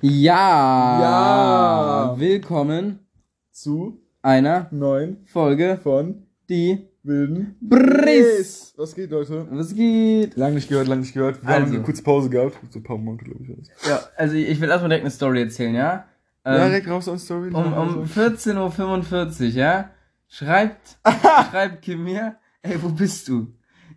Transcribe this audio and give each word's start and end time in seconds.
Ja. 0.00 1.00
Ja. 1.00 2.14
Willkommen 2.18 3.00
Zu 3.50 4.00
einer 4.22 4.68
neuen 4.70 5.24
Folge 5.26 5.78
von 5.82 6.26
die 6.48 6.86
Wilden 7.02 7.56
Briss. 7.60 8.74
Was 8.76 8.94
geht, 8.94 9.10
Leute? 9.10 9.46
Was 9.50 9.74
geht? 9.74 10.36
Lang 10.36 10.54
nicht 10.54 10.68
gehört, 10.68 10.88
lang 10.88 11.00
nicht 11.00 11.14
gehört. 11.14 11.42
Wir 11.42 11.48
Also. 11.48 11.66
haben 11.66 11.74
eine 11.74 11.82
kurze 11.82 12.02
Pause 12.02 12.30
gehabt. 12.30 12.56
So 12.70 12.78
ein 12.78 12.82
paar 12.84 12.98
Monate, 12.98 13.24
glaube 13.24 13.44
ich. 13.44 13.68
Ja, 13.88 14.00
also 14.16 14.34
ich 14.36 14.60
will 14.60 14.68
erstmal 14.68 14.88
direkt 14.90 15.04
eine 15.04 15.10
Story 15.10 15.42
erzählen, 15.42 15.74
ja? 15.74 16.04
ja, 16.44 16.54
Ähm, 16.64 16.70
direkt 16.70 16.88
raus 16.88 17.08
aus 17.08 17.24
Story. 17.24 17.48
um, 17.52 17.72
um 17.72 18.04
14.45 18.04 19.40
Uhr, 19.40 19.46
ja? 19.48 19.90
Schreibt, 20.28 20.98
schreibt 21.50 21.82
Kim 21.82 22.04
mir, 22.04 22.36
ey, 22.62 22.80
wo 22.82 22.88
bist 22.90 23.26
du? 23.28 23.48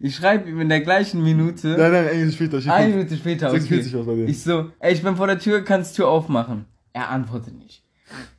Ich 0.03 0.15
schreibe 0.15 0.49
ihm 0.49 0.59
in 0.61 0.69
der 0.69 0.81
gleichen 0.81 1.23
Minute, 1.23 1.75
Nein, 1.77 1.91
nein, 1.91 2.07
eigentlich 2.07 2.35
später. 2.35 2.57
Ich 2.57 2.69
eine 2.69 2.95
Minute 2.95 3.15
später, 3.17 3.49
okay. 3.49 3.59
46 3.59 3.93
was 3.99 4.05
bei 4.07 4.15
dir. 4.15 4.25
Ich 4.27 4.41
so, 4.41 4.71
ey, 4.79 4.93
ich 4.93 5.03
bin 5.03 5.15
vor 5.15 5.27
der 5.27 5.37
Tür, 5.39 5.61
kannst 5.63 5.95
Tür 5.95 6.07
aufmachen. 6.07 6.65
Er 6.93 7.09
antwortet 7.09 7.55
nicht. 7.57 7.83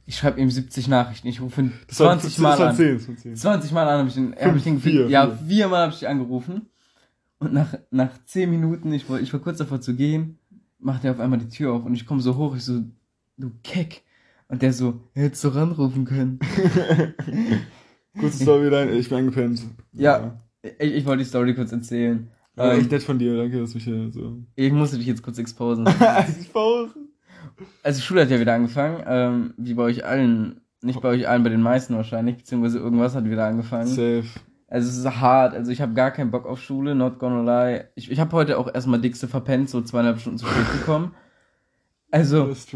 Ich 0.05 0.17
schreibe 0.17 0.41
ihm 0.41 0.51
70 0.51 0.89
Nachrichten, 0.89 1.29
ich 1.29 1.41
rufe 1.41 1.61
ihn 1.63 1.73
Das 1.87 2.01
war- 2.01 2.19
20 2.19 2.35
das 2.35 2.39
Mal 2.43 2.63
an. 2.69 2.75
10, 2.77 2.95
das 2.99 3.09
war 3.09 3.17
10. 3.17 3.37
20 3.37 3.73
Mal 3.73 3.89
an 3.89 3.99
habe 4.01 4.09
ich 4.09 4.15
den, 4.15 4.35
hab 4.35 4.57
ich 4.57 4.63
Fünf, 4.65 4.83
vier, 4.83 5.09
ja, 5.09 5.27
vier. 5.29 5.39
viermal 5.49 5.83
habe 5.83 5.93
ich 5.93 6.01
dich 6.01 6.09
angerufen. 6.09 6.67
Und 7.39 7.53
nach, 7.55 7.75
nach 7.91 8.11
10 8.27 8.51
Minuten, 8.51 8.93
ich 8.93 9.09
war, 9.09 9.21
ich 9.21 9.33
war 9.33 9.41
kurz 9.41 9.59
davor 9.59 9.81
zu 9.81 9.95
gehen, 9.95 10.39
macht 10.81 11.05
er 11.05 11.13
auf 11.13 11.21
einmal 11.21 11.39
die 11.39 11.49
Tür 11.49 11.73
auf 11.75 11.85
und 11.85 11.95
ich 11.95 12.05
komme 12.07 12.21
so 12.21 12.37
hoch, 12.37 12.57
ich 12.57 12.65
so, 12.65 12.83
du 13.39 13.51
Keck. 13.63 14.03
Und 14.49 14.61
der 14.63 14.73
so, 14.73 15.01
hättest 15.15 15.45
doch 15.45 15.57
anrufen 15.57 16.05
können. 16.05 16.39
Kurze 18.19 18.43
Story 18.43 18.69
rein, 18.69 18.93
ich 18.93 19.09
bin 19.09 19.19
eingepennt. 19.19 19.63
Ja. 19.93 20.42
Ich, 20.63 20.95
ich 20.95 21.07
wollte 21.07 21.23
die 21.23 21.29
Story 21.29 21.55
kurz 21.55 21.73
erzählen. 21.73 22.31
Aber 22.57 22.75
Ähm, 22.75 22.81
echt 22.81 22.91
nett 22.91 23.03
von 23.03 23.19
dir, 23.19 23.37
danke, 23.37 23.61
dass 23.61 23.71
du 23.71 23.77
mich 23.77 23.85
hier 23.85 24.11
so. 24.13 24.39
ich 24.55 24.73
musste 24.73 24.99
dich 24.99 25.07
jetzt 25.07 25.23
kurz 25.23 25.39
exposen. 25.39 25.85
Pause. 26.53 26.95
Also 27.83 27.99
die 27.99 28.05
Schule 28.05 28.23
hat 28.23 28.31
ja 28.31 28.41
wieder 28.41 28.55
angefangen, 28.55 29.03
ähm, 29.07 29.55
wie 29.57 29.75
bei 29.75 29.83
euch 29.85 30.05
allen, 30.05 30.61
nicht 30.83 31.01
bei 31.01 31.09
euch 31.09 31.29
allen, 31.29 31.43
bei 31.43 31.51
den 31.51 31.63
meisten 31.63 31.95
wahrscheinlich, 31.97 32.37
beziehungsweise 32.37 32.79
irgendwas 32.79 33.15
hat 33.15 33.25
wieder 33.25 33.47
angefangen. 33.47 33.87
Safe. 33.87 34.25
Also 34.69 34.89
es 34.89 34.97
ist 34.97 35.21
hart, 35.21 35.55
also 35.55 35.71
ich 35.71 35.81
habe 35.83 35.93
gar 35.95 36.11
keinen 36.11 36.31
Bock 36.31 36.47
auf 36.47 36.61
Schule, 36.61 36.95
not 36.95 37.19
gonna 37.19 37.43
lie. 37.43 37.85
Ich, 37.95 38.11
ich 38.11 38.21
habe 38.21 38.33
heute 38.33 38.59
auch 38.59 38.73
erstmal 38.73 39.01
dickste 39.01 39.29
verpennt, 39.29 39.69
so 39.69 39.83
zweieinhalb 39.83 40.19
Stunden 40.19 40.39
zu 40.39 40.47
spät 40.47 40.73
gekommen. 40.73 41.15
Also, 42.11 42.47
Das 42.47 42.59
ist. 42.59 42.75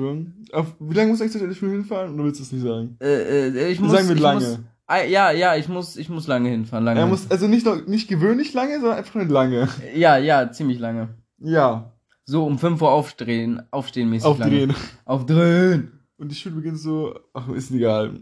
Auf, 0.52 0.74
wie 0.80 0.94
lange 0.94 1.10
musst 1.10 1.20
du 1.20 1.24
eigentlich 1.24 1.42
zur 1.42 1.54
Schule 1.54 1.72
hinfahren? 1.72 2.14
Oder 2.14 2.24
willst 2.24 2.40
du 2.40 2.44
es 2.44 2.52
nicht 2.52 2.62
sagen? 2.62 2.96
äh, 3.00 3.48
äh, 3.48 3.68
ich 3.70 3.80
muss... 3.80 3.92
Sagen 3.92 4.08
wir 4.08 4.16
ich 4.16 4.22
lange. 4.22 4.40
Muss, 4.40 4.58
ah, 4.58 4.75
ja, 4.88 5.30
ja, 5.32 5.56
ich 5.56 5.68
muss, 5.68 5.96
ich 5.96 6.08
muss 6.08 6.26
lange 6.26 6.48
hinfahren, 6.48 6.84
lange. 6.84 7.00
Er 7.00 7.06
muss, 7.06 7.30
also 7.30 7.48
nicht, 7.48 7.66
noch, 7.66 7.86
nicht 7.86 8.08
gewöhnlich 8.08 8.52
lange, 8.54 8.74
sondern 8.80 8.98
einfach 8.98 9.14
nur 9.16 9.24
lange. 9.24 9.68
ja, 9.94 10.16
ja, 10.16 10.50
ziemlich 10.52 10.78
lange. 10.78 11.08
Ja. 11.38 11.92
So 12.24 12.44
um 12.44 12.58
5 12.58 12.80
Uhr 12.82 12.90
aufstehen, 12.90 13.62
aufstehen 13.70 14.10
mäßig 14.10 14.26
Aufdrehen. 14.26 14.70
lange. 14.70 14.80
Aufdrehen. 15.04 15.92
Und 16.18 16.30
die 16.30 16.36
Schule 16.36 16.56
beginnt 16.56 16.78
so, 16.78 17.18
ach, 17.34 17.48
ist 17.48 17.70
egal. 17.70 18.20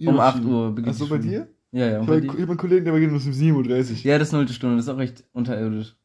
Um 0.00 0.20
8 0.20 0.44
Uhr 0.44 0.74
beginnt 0.74 0.94
Achso, 0.94 1.04
die 1.04 1.10
bei 1.10 1.18
dir? 1.18 1.48
Ja, 1.70 1.86
ja, 1.86 2.02
Ich 2.02 2.08
habe 2.08 2.36
einen 2.36 2.56
Kollegen, 2.56 2.84
der 2.84 2.92
beginnt 2.92 3.12
um 3.12 3.18
7.30 3.18 3.54
Uhr. 3.54 3.96
Ja, 4.04 4.18
das 4.18 4.28
ist 4.28 4.32
nullte 4.32 4.52
Stunde, 4.52 4.76
das 4.76 4.86
ist 4.86 4.90
auch 4.90 4.98
recht 4.98 5.24
unterirdisch. 5.32 5.96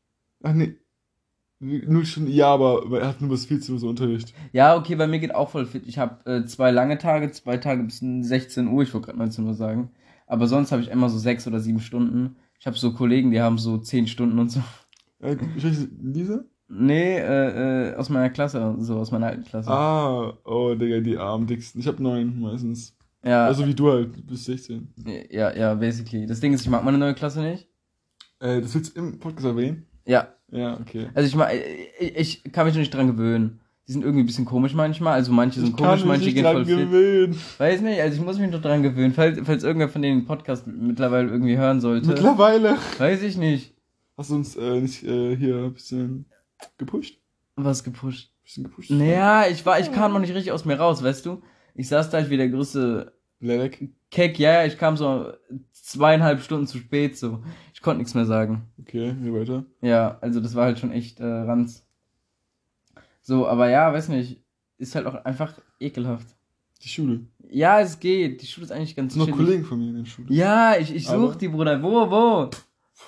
Ach 0.43 0.53
nee. 0.53 0.75
Null 1.63 2.05
Stunden, 2.05 2.29
ja, 2.29 2.47
aber 2.47 2.83
er 2.99 3.07
hat 3.07 3.21
nur 3.21 3.29
bis 3.29 3.45
14 3.45 3.73
Uhr 3.73 3.79
so 3.79 3.87
Unterricht. 3.87 4.33
Ja, 4.51 4.75
okay, 4.75 4.95
bei 4.95 5.07
mir 5.07 5.19
geht 5.19 5.33
auch 5.33 5.49
voll 5.49 5.65
fit. 5.65 5.83
Ich 5.87 5.97
habe 5.97 6.29
äh, 6.29 6.45
zwei 6.45 6.71
lange 6.71 6.97
Tage, 6.97 7.31
zwei 7.31 7.57
Tage 7.57 7.83
bis 7.83 7.99
16 7.99 8.67
Uhr, 8.67 8.83
ich 8.83 8.93
wollte 8.93 9.07
gerade 9.07 9.19
19 9.19 9.45
Uhr 9.47 9.53
sagen. 9.53 9.91
Aber 10.27 10.47
sonst 10.47 10.71
habe 10.71 10.81
ich 10.81 10.89
immer 10.89 11.09
so 11.09 11.17
sechs 11.17 11.47
oder 11.47 11.59
sieben 11.59 11.79
Stunden. 11.79 12.35
Ich 12.59 12.67
habe 12.67 12.77
so 12.77 12.93
Kollegen, 12.93 13.31
die 13.31 13.41
haben 13.41 13.57
so 13.57 13.77
zehn 13.77 14.07
Stunden 14.07 14.39
und 14.39 14.49
so. 14.51 14.61
Äh, 15.21 15.37
Lisa? 16.01 16.43
Nee, 16.67 17.17
äh, 17.17 17.91
äh, 17.91 17.95
aus 17.95 18.09
meiner 18.09 18.29
Klasse, 18.29 18.75
so 18.79 18.97
aus 18.97 19.11
meiner 19.11 19.27
alten 19.27 19.43
Klasse. 19.43 19.69
Ah, 19.69 20.33
oh, 20.43 20.73
Digga, 20.75 20.99
die 21.01 21.17
armen 21.17 21.45
Dicksten. 21.45 21.79
Ich 21.79 21.87
hab 21.87 21.99
neun 21.99 22.39
meistens. 22.39 22.95
ja, 23.23 23.45
Also 23.45 23.67
wie 23.67 23.75
du 23.75 23.91
halt, 23.91 24.25
bis 24.25 24.45
16. 24.45 24.93
ja, 25.29 25.55
ja, 25.55 25.75
basically. 25.75 26.25
Das 26.25 26.39
Ding 26.39 26.53
ist, 26.53 26.61
ich 26.61 26.69
mag 26.69 26.83
meine 26.83 26.97
neue 26.97 27.13
Klasse 27.13 27.41
nicht. 27.41 27.67
Äh, 28.39 28.61
das 28.61 28.73
willst 28.75 28.95
du 28.95 28.99
im 28.99 29.19
Podcast 29.19 29.45
erwähnen? 29.45 29.85
Ja, 30.05 30.33
Ja, 30.51 30.79
okay. 30.79 31.07
also 31.13 31.27
ich 31.27 31.35
mag, 31.35 31.51
ich, 31.99 32.43
ich 32.45 32.51
kann 32.51 32.65
mich 32.65 32.75
noch 32.75 32.79
nicht 32.81 32.93
dran 32.93 33.07
gewöhnen. 33.07 33.59
Die 33.87 33.91
sind 33.91 34.03
irgendwie 34.03 34.23
ein 34.23 34.27
bisschen 34.27 34.45
komisch 34.45 34.73
manchmal. 34.73 35.13
Also 35.15 35.33
manche 35.33 35.59
sind 35.59 35.71
Ich 35.71 35.75
kann 35.75 35.87
komisch, 35.87 36.01
mich 36.01 36.07
manche 36.07 36.25
nicht 36.25 36.35
gehen 36.35 36.43
dran 36.43 36.65
gewöhnen. 36.65 37.37
Weiß 37.57 37.81
nicht, 37.81 37.99
also 37.99 38.15
ich 38.17 38.25
muss 38.25 38.39
mich 38.39 38.49
noch 38.49 38.61
dran 38.61 38.81
gewöhnen. 38.81 39.13
Falls, 39.13 39.39
falls 39.43 39.63
irgendwer 39.63 39.89
von 39.89 40.01
denen 40.01 40.21
den 40.21 40.25
Podcast 40.25 40.65
mittlerweile 40.67 41.29
irgendwie 41.29 41.57
hören 41.57 41.81
sollte. 41.81 42.07
Mittlerweile. 42.07 42.77
Weiß 42.97 43.21
ich 43.23 43.37
nicht. 43.37 43.73
Hast 44.15 44.29
du 44.29 44.35
uns 44.35 44.55
äh, 44.55 44.79
nicht 44.79 45.03
äh, 45.03 45.35
hier 45.35 45.55
ein 45.57 45.73
bisschen 45.73 46.25
gepusht? 46.77 47.17
Was 47.55 47.83
gepusht? 47.83 48.29
Ein 48.29 48.43
bisschen 48.43 48.63
gepusht? 48.63 48.89
Naja, 48.91 49.47
ich 49.51 49.65
war, 49.65 49.79
ich 49.79 49.91
kam 49.91 50.13
noch 50.13 50.19
nicht 50.19 50.33
richtig 50.33 50.51
aus 50.53 50.65
mir 50.65 50.75
raus, 50.75 51.03
weißt 51.03 51.25
du? 51.25 51.41
Ich 51.75 51.87
saß 51.89 52.09
da 52.09 52.19
ich 52.19 52.29
wie 52.29 52.37
der 52.37 52.49
größte 52.49 53.11
Lelek. 53.39 53.89
Keck, 54.11 54.39
ja, 54.39 54.63
ich 54.63 54.77
kam 54.77 54.95
so 54.95 55.33
zweieinhalb 55.71 56.41
Stunden 56.41 56.67
zu 56.67 56.77
spät, 56.77 57.17
so. 57.17 57.43
Ich 57.83 57.85
konnte 57.85 57.97
nichts 57.97 58.13
mehr 58.15 58.25
sagen. 58.25 58.61
Okay, 58.79 59.13
hier 59.21 59.33
weiter. 59.33 59.65
Ja, 59.81 60.17
also 60.21 60.39
das 60.39 60.55
war 60.55 60.63
halt 60.63 60.79
schon 60.79 60.93
echt 60.93 61.19
äh, 61.19 61.25
ranz. 61.25 61.85
So, 63.21 63.45
aber 63.45 63.69
ja, 63.69 63.91
weiß 63.91 64.07
nicht, 64.07 64.41
ist 64.77 64.95
halt 64.95 65.05
auch 65.05 65.15
einfach 65.25 65.59
ekelhaft. 65.81 66.27
Die 66.81 66.87
Schule. 66.87 67.25
Ja, 67.49 67.81
es 67.81 67.99
geht. 67.99 68.41
Die 68.41 68.47
Schule 68.47 68.63
ist 68.63 68.71
eigentlich 68.71 68.95
ganz 68.95 69.15
sind 69.15 69.27
noch. 69.27 69.35
Kollegen 69.35 69.65
von 69.65 69.79
mir 69.79 69.89
in 69.89 69.97
der 69.97 70.05
Schule. 70.05 70.27
Ja, 70.33 70.77
ich, 70.79 70.95
ich 70.95 71.09
Aber- 71.09 71.27
such 71.27 71.35
die, 71.35 71.49
Bruder. 71.49 71.83
Wo, 71.83 72.09
wo? 72.09 72.49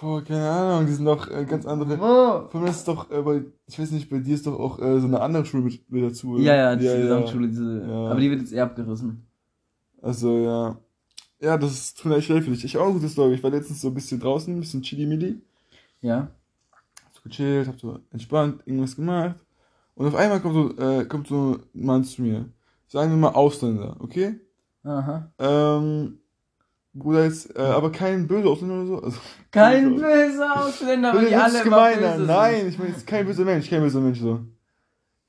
Boah, 0.01 0.21
keine 0.25 0.49
Ahnung, 0.49 0.87
die 0.87 0.91
sind 0.91 1.05
doch 1.05 1.31
äh, 1.31 1.45
ganz 1.45 1.65
andere. 1.65 1.97
Wo? 1.97 2.49
Vor 2.49 2.55
allem 2.55 2.65
ist 2.65 2.85
doch, 2.85 3.09
äh, 3.09 3.21
bei, 3.21 3.45
ich 3.67 3.79
weiß 3.79 3.91
nicht, 3.91 4.09
bei 4.09 4.19
dir 4.19 4.35
ist 4.35 4.45
doch 4.45 4.59
auch 4.59 4.77
äh, 4.79 4.99
so 4.99 5.07
eine 5.07 5.21
andere 5.21 5.45
Schule 5.45 5.63
mit, 5.63 5.89
mit 5.89 6.03
dazu. 6.03 6.31
oder? 6.31 6.43
Ja, 6.43 6.53
ja, 6.53 6.75
diese 6.75 7.01
Gesamtschule, 7.01 7.47
diese. 7.47 7.79
Ja. 7.87 8.07
Aber 8.11 8.19
die 8.19 8.29
wird 8.29 8.41
jetzt 8.41 8.51
eher 8.51 8.65
abgerissen. 8.65 9.25
Also, 10.01 10.37
ja. 10.37 10.77
Ja, 11.39 11.57
das 11.57 11.71
ist 11.71 12.05
echt 12.05 12.29
leid 12.29 12.43
für 12.43 12.51
dich. 12.51 12.63
Ich 12.63 12.77
auch 12.77 12.85
eine 12.85 12.93
gute 12.93 13.09
Story. 13.09 13.35
Ich 13.35 13.43
war 13.43 13.51
letztens 13.51 13.81
so 13.81 13.89
ein 13.89 13.93
bisschen 13.93 14.19
draußen, 14.19 14.53
ein 14.55 14.59
bisschen 14.59 14.81
chili-milli. 14.81 15.41
Ja. 16.01 16.27
so 17.13 17.21
gechillt, 17.23 17.67
hab 17.67 17.79
so 17.79 17.99
entspannt 18.11 18.61
irgendwas 18.65 18.95
gemacht. 18.95 19.35
Und 19.95 20.07
auf 20.07 20.15
einmal 20.15 20.39
kommt 20.41 20.55
so, 20.55 20.81
äh, 20.81 21.05
kommt 21.05 21.27
so 21.27 21.59
ein 21.73 21.85
Mann 21.85 22.03
zu 22.03 22.21
mir. 22.21 22.45
Sagen 22.87 23.09
wir 23.11 23.17
mal 23.17 23.29
Ausländer, 23.29 23.95
okay? 23.99 24.39
Aha. 24.83 25.31
Ähm, 25.39 26.19
Bruder, 26.93 27.25
jetzt, 27.25 27.53
äh, 27.55 27.59
aber 27.61 27.91
kein 27.91 28.27
böser 28.27 28.49
Ausländer 28.49 28.75
oder 28.75 28.85
so. 28.85 29.03
Also, 29.03 29.19
Kein 29.51 29.95
böser. 29.95 30.65
Ausländer, 30.65 31.13
weil 31.13 31.27
die 31.27 31.35
alle 31.35 31.51
sich 31.51 31.65
immer 31.65 31.91
gemein 31.93 32.17
böse. 32.17 32.25
Nein, 32.25 32.67
ich 32.69 32.77
meine 32.77 32.91
jetzt 32.91 33.07
kein 33.07 33.25
böser 33.25 33.43
Mensch, 33.43 33.69
kein 33.69 33.81
böser 33.81 33.99
Mensch 33.99 34.19
so. 34.19 34.39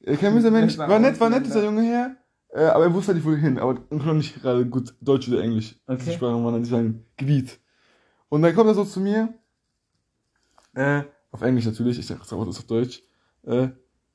Äh, 0.02 0.16
kein 0.16 0.34
böser 0.34 0.50
Mensch. 0.50 0.78
War 0.78 0.98
nett, 0.98 1.18
war 1.18 1.30
nett, 1.30 1.46
dieser 1.46 1.64
Junge 1.64 1.82
her. 1.82 2.16
Äh, 2.56 2.64
aber 2.68 2.84
er 2.84 2.94
wusste 2.94 3.12
halt 3.12 3.22
nicht, 3.24 3.26
wohin. 3.26 3.58
Aber 3.58 3.72
er 3.90 3.98
konnte 3.98 4.14
nicht 4.14 4.40
gerade 4.40 4.64
gut 4.64 4.94
Deutsch 5.02 5.28
oder 5.28 5.42
Englisch. 5.42 5.74
Okay. 5.86 6.02
Die 6.06 6.12
Sprachen 6.12 6.42
waren 6.42 6.58
nicht 6.60 6.70
sein 6.70 7.04
Gebiet. 7.18 7.60
Und 8.30 8.40
dann 8.42 8.54
kommt 8.54 8.68
er 8.68 8.74
so 8.74 8.84
zu 8.84 8.98
mir. 9.00 9.34
Äh, 10.74 11.02
auf 11.32 11.42
Englisch 11.42 11.66
natürlich. 11.66 11.98
Ich 11.98 12.06
dachte, 12.06 12.20
das 12.20 12.30
ist 12.48 12.58
auf 12.58 12.64
Deutsch. 12.66 13.02
Äh, 13.44 13.68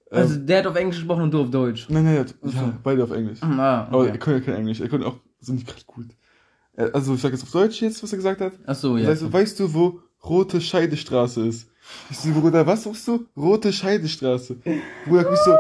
Also 0.09 0.35
ähm, 0.35 0.47
der 0.47 0.57
hat 0.59 0.68
auf 0.68 0.75
Englisch 0.75 0.97
gesprochen 0.97 1.24
und 1.24 1.31
du 1.34 1.41
auf 1.41 1.52
Deutsch. 1.52 1.88
Nein, 1.90 2.03
nein, 2.03 2.25
so. 2.41 2.50
ja, 2.50 2.74
beide 2.84 3.03
auf 3.03 3.12
Englisch. 3.12 3.44
Ah, 3.44 3.85
Aber 3.91 4.06
er 4.06 4.09
okay. 4.09 4.18
konnte 4.18 4.40
ja 4.40 4.46
kein 4.46 4.56
Englisch. 4.56 4.81
Er 4.81 4.90
konnte 4.90 5.06
auch 5.08 5.18
so 5.40 5.53
nicht 5.53 5.68
gerade 5.68 5.85
gut. 5.85 6.08
Äh, 6.75 6.90
Also, 6.94 7.13
ich 7.13 7.22
sag 7.22 7.31
jetzt 7.34 7.44
auf 7.44 7.52
Deutsch 7.52 7.79
jetzt, 7.81 8.02
was 8.02 8.12
er 8.12 8.18
gesagt 8.18 8.41
hat. 8.41 8.53
Ach 8.66 8.75
so, 8.75 8.97
ja. 8.97 9.06
sagt 9.06 9.19
so, 9.19 9.31
weißt 9.31 9.59
du, 9.59 9.72
wo 9.73 10.00
Rote 10.23 10.59
Scheidestraße 10.62 11.46
ist? 11.47 11.69
Ich 12.09 12.18
so, 12.18 12.31
Bruder, 12.31 12.66
was 12.66 12.84
suchst 12.84 13.08
du? 13.08 13.25
Rote 13.38 13.72
Scheidestraße. 13.72 14.56
Bruder, 15.06 15.23
guck 15.25 15.34
ich 15.34 15.40
so, 15.41 15.56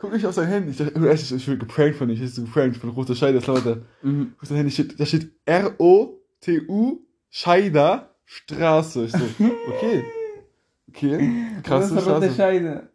guck 0.00 0.14
ich 0.14 0.26
auf 0.26 0.34
sein 0.34 0.48
Handy. 0.48 0.70
Ich 0.70 0.78
dachte, 0.78 1.10
echt, 1.10 1.30
ich 1.30 1.46
will 1.46 1.58
geprankt 1.58 1.96
von 1.96 2.08
nicht. 2.08 2.22
Ich 2.22 2.34
so 2.34 2.42
geprankt 2.42 2.78
von 2.78 2.90
Rote 2.90 3.14
Scheide, 3.14 3.34
das 3.34 3.46
lauter. 3.46 3.82
Mhm. 4.02 4.32
Auf 4.40 4.48
sein 4.48 4.56
Handy, 4.56 4.72
steht, 4.72 4.98
da 4.98 5.06
steht 5.06 5.30
R-O-T-U 5.44 7.00
Scheider 7.28 8.14
Straße. 8.24 9.04
Ich 9.04 9.12
so, 9.12 9.18
okay. 9.68 10.04
Okay, 10.88 11.46
krasse 11.62 11.94
das 11.94 12.02
Straße. 12.02 12.34
Scheide. 12.34 12.88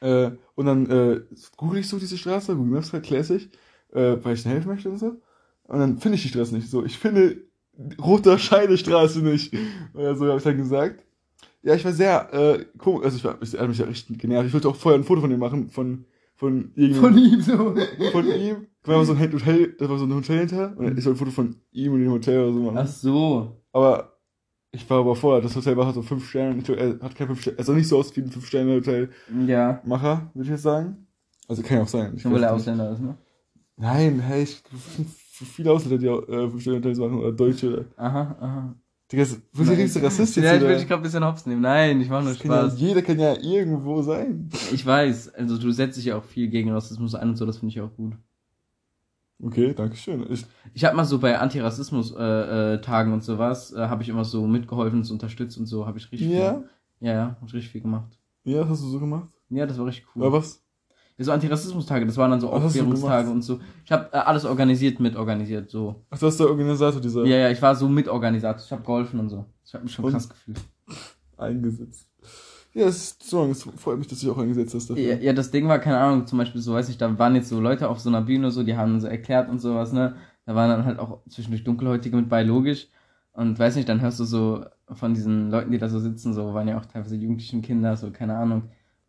Äh, 0.00 0.32
und 0.56 0.66
dann 0.66 0.90
äh, 0.90 1.20
google 1.56 1.78
ich 1.78 1.88
so 1.88 1.98
diese 1.98 2.18
Straße, 2.18 2.56
Google 2.56 2.72
Maps 2.72 2.92
halt 2.92 3.04
classic, 3.04 3.50
äh, 3.92 4.16
weil 4.22 4.34
ich 4.34 4.44
ihnen 4.44 4.54
helfen 4.54 4.68
möchte 4.68 4.90
und 4.90 4.98
so. 4.98 5.20
Und 5.64 5.78
dann 5.78 5.98
finde 5.98 6.16
ich 6.16 6.22
die 6.22 6.28
Straße 6.28 6.54
nicht. 6.54 6.68
So, 6.68 6.84
ich 6.84 6.98
finde 6.98 7.42
Roter 8.00 8.38
Scheidestraße 8.38 9.20
nicht. 9.20 9.54
Oder 9.94 10.16
so 10.16 10.26
habe 10.26 10.38
ich 10.38 10.44
dann 10.44 10.56
gesagt. 10.56 11.04
Ja, 11.62 11.74
ich 11.74 11.84
war 11.84 11.92
sehr 11.92 12.34
äh, 12.34 12.64
komisch, 12.76 13.04
also 13.04 13.16
ich 13.16 13.24
war, 13.24 13.38
ich, 13.40 13.58
hat 13.58 13.68
mich 13.68 13.78
ja 13.78 13.86
richtig 13.86 14.18
genervt. 14.18 14.48
Ich 14.48 14.52
wollte 14.52 14.68
auch 14.68 14.76
vorher 14.76 15.00
ein 15.00 15.04
Foto 15.04 15.22
von 15.22 15.30
ihm 15.30 15.38
machen, 15.38 15.70
von, 15.70 16.04
von 16.44 16.72
Von 16.94 17.18
ihm 17.18 17.40
so. 17.40 17.74
von 18.12 18.26
ihm. 18.26 18.66
Da 18.82 18.92
war 18.92 19.04
so 19.04 19.14
ein 19.14 19.32
Hotel, 19.32 19.74
da 19.78 19.88
war 19.88 19.98
so 19.98 20.04
ein 20.04 20.14
Hotel 20.14 20.38
hinter 20.40 20.76
und 20.76 20.98
ich 20.98 21.04
wollte 21.04 21.10
ein 21.10 21.16
Foto 21.16 21.30
von 21.30 21.56
ihm 21.72 21.92
und 21.92 22.00
dem 22.00 22.10
Hotel 22.10 22.40
oder 22.40 22.52
so 22.52 22.60
machen. 22.60 22.78
Ach 22.78 22.86
so. 22.86 23.62
Aber 23.72 24.18
ich 24.72 24.88
war 24.90 24.98
aber 25.00 25.16
vorher, 25.16 25.40
das 25.40 25.56
Hotel 25.56 25.76
war 25.76 25.86
hat 25.86 25.94
so 25.94 26.02
fünf 26.02 26.28
Sterne, 26.28 26.58
ich 26.58 26.64
glaub, 26.64 26.78
er 26.78 26.98
hat 27.00 27.14
keine 27.14 27.28
fünf 27.28 27.40
Sterne, 27.40 27.58
er 27.58 27.64
sah 27.64 27.72
nicht 27.72 27.88
so 27.88 27.98
aus 27.98 28.14
wie 28.16 28.20
ein 28.20 28.30
fünf 28.30 28.46
Sterne 28.46 28.74
Hotel. 28.74 29.10
Ja. 29.46 29.80
Macher, 29.84 30.30
würde 30.34 30.44
ich 30.44 30.50
jetzt 30.50 30.62
sagen. 30.62 31.06
Also 31.48 31.62
kann 31.62 31.78
ja 31.78 31.82
auch 31.84 31.88
sein. 31.88 32.12
Ich 32.16 32.24
Nur 32.24 32.34
weil 32.34 32.42
er. 32.42 32.54
Ausländer 32.54 32.92
ist, 32.92 33.00
ne? 33.00 33.16
Nein, 33.76 34.20
hey, 34.20 34.42
ich 34.42 34.62
für 35.32 35.44
viele 35.44 35.72
Ausländer, 35.72 35.98
die 35.98 36.08
auch 36.08 36.28
äh, 36.28 36.48
fünf 36.50 36.60
Sterne 36.60 36.78
Hotels 36.78 36.98
machen 36.98 37.18
oder 37.18 37.32
Deutsche. 37.32 37.86
Aha, 37.96 38.36
aha. 38.40 38.74
Digga, 39.12 39.24
der 39.24 39.68
richtigste 39.68 40.02
Rassist 40.02 40.36
jetzt 40.36 40.44
Ja, 40.44 40.54
ich 40.54 40.62
will 40.62 40.76
dich 40.76 40.88
gerade 40.88 41.00
ein 41.00 41.02
bisschen 41.02 41.24
hops 41.24 41.44
nehmen. 41.46 41.60
Nein, 41.60 42.00
ich 42.00 42.08
mache 42.08 42.24
nur 42.24 42.34
kann 42.34 42.50
ja, 42.50 42.62
Spaß. 42.62 42.80
jeder 42.80 43.02
kann 43.02 43.18
ja 43.18 43.34
irgendwo 43.40 44.00
sein. 44.02 44.48
Ich 44.72 44.84
weiß, 44.84 45.34
also 45.34 45.58
du 45.58 45.70
setzt 45.72 45.98
dich 45.98 46.06
ja 46.06 46.16
auch 46.16 46.24
viel 46.24 46.48
gegen 46.48 46.72
Rassismus 46.72 47.14
ein 47.14 47.28
und 47.30 47.36
so, 47.36 47.44
das 47.44 47.58
finde 47.58 47.72
ich 47.72 47.80
auch 47.80 47.94
gut. 47.94 48.14
Okay, 49.42 49.74
danke 49.74 49.96
schön. 49.96 50.24
Ich, 50.30 50.46
Ich 50.72 50.84
habe 50.84 50.96
mal 50.96 51.04
so 51.04 51.18
bei 51.18 51.38
Antirassismus-Tagen 51.38 52.74
äh, 52.78 52.80
Tagen 52.80 53.12
und 53.12 53.22
sowas, 53.22 53.72
äh, 53.72 53.88
habe 53.88 54.02
ich 54.02 54.08
immer 54.08 54.24
so 54.24 54.46
mitgeholfen, 54.46 55.04
so 55.04 55.12
unterstützt 55.12 55.58
und 55.58 55.66
so, 55.66 55.86
habe 55.86 55.98
ich 55.98 56.10
richtig 56.10 56.30
ja? 56.30 56.54
viel. 56.54 56.68
Ja, 57.00 57.12
ja, 57.12 57.36
hab 57.40 57.46
ich 57.46 57.54
richtig 57.54 57.72
viel 57.72 57.82
gemacht. 57.82 58.18
Ja, 58.44 58.60
das 58.60 58.70
hast 58.70 58.82
du 58.84 58.88
so 58.88 59.00
gemacht? 59.00 59.28
Ja, 59.50 59.66
das 59.66 59.76
war 59.78 59.86
richtig 59.86 60.06
cool. 60.16 60.22
Aber 60.24 60.38
was? 60.38 60.63
So 61.16 61.30
Antirassismus-Tage, 61.30 62.06
das 62.06 62.16
waren 62.16 62.32
dann 62.32 62.40
so 62.40 62.50
Was 62.50 62.64
Aufklärungstage 62.64 63.30
und 63.30 63.42
so. 63.42 63.60
Ich 63.84 63.92
habe 63.92 64.08
äh, 64.12 64.16
alles 64.16 64.44
organisiert, 64.44 64.98
mitorganisiert, 64.98 65.70
so. 65.70 66.02
Ach, 66.10 66.18
du 66.18 66.26
hast 66.26 66.40
der 66.40 66.48
Organisator 66.48 67.00
dieser 67.00 67.24
Ja, 67.24 67.36
ja, 67.36 67.50
ich 67.50 67.62
war 67.62 67.76
so 67.76 67.88
Mitorganisator, 67.88 68.60
ich 68.64 68.72
habe 68.72 68.82
geholfen 68.82 69.20
und 69.20 69.28
so. 69.28 69.44
Ich 69.64 69.72
habe 69.74 69.84
mich 69.84 69.92
schon 69.94 70.06
Und? 70.06 70.12
krass 70.12 70.28
gefühlt. 70.28 70.60
eingesetzt. 71.36 72.08
Ja, 72.72 72.86
es 72.86 72.96
ist 72.96 73.22
so, 73.22 73.44
es 73.44 73.62
freut 73.62 73.98
mich, 73.98 74.08
dass 74.08 74.18
du 74.18 74.26
dich 74.26 74.34
auch 74.34 74.40
eingesetzt 74.40 74.74
hast 74.74 74.90
dafür. 74.90 75.04
Ja, 75.04 75.16
ja, 75.16 75.32
das 75.32 75.52
Ding 75.52 75.68
war, 75.68 75.78
keine 75.78 75.98
Ahnung, 75.98 76.26
zum 76.26 76.38
Beispiel 76.38 76.60
so, 76.60 76.74
weiß 76.74 76.88
ich, 76.88 76.98
da 76.98 77.16
waren 77.16 77.36
jetzt 77.36 77.48
so 77.48 77.60
Leute 77.60 77.88
auf 77.88 78.00
so 78.00 78.08
einer 78.08 78.22
Bühne, 78.22 78.50
so, 78.50 78.64
die 78.64 78.76
haben 78.76 78.98
so 78.98 79.06
erklärt 79.06 79.48
und 79.48 79.60
sowas, 79.60 79.92
ne? 79.92 80.16
Da 80.46 80.56
waren 80.56 80.68
dann 80.68 80.84
halt 80.84 80.98
auch 80.98 81.20
zwischendurch 81.28 81.62
Dunkelhäutige 81.62 82.16
mit 82.16 82.28
bei, 82.28 82.42
logisch. 82.42 82.88
Und 83.32 83.58
weiß 83.58 83.76
nicht, 83.76 83.88
dann 83.88 84.00
hörst 84.00 84.18
du 84.18 84.24
so 84.24 84.64
von 84.92 85.14
diesen 85.14 85.50
Leuten, 85.50 85.70
die 85.70 85.78
da 85.78 85.88
so 85.88 86.00
sitzen, 86.00 86.34
so, 86.34 86.52
waren 86.52 86.66
ja 86.66 86.76
auch 86.76 86.86
teilweise 86.86 87.14
jugendlichen 87.14 87.62
Kinder, 87.62 87.96
so, 87.96 88.10
keine 88.10 88.36
Ahnung. 88.36 88.64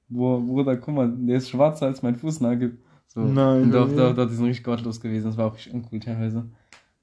Boah, 0.08 0.40
Bruder, 0.40 0.78
guck 0.78 0.94
mal, 0.96 1.12
der 1.12 1.38
ist 1.38 1.50
schwarzer 1.50 1.88
als 1.88 2.02
mein 2.04 2.16
Fußnagel. 2.16 2.78
So. 3.08 3.22
Nein, 3.22 3.72
Doch, 3.72 3.88
Junge. 3.88 3.96
doch, 3.98 4.16
doch, 4.16 4.28
die 4.28 4.36
sind 4.36 4.46
richtig 4.46 4.64
gottlos 4.66 5.00
gewesen, 5.00 5.26
das 5.28 5.38
war 5.38 5.48
auch 5.48 5.56
richtig 5.56 5.74
uncool 5.74 6.00
teilweise. 6.00 6.46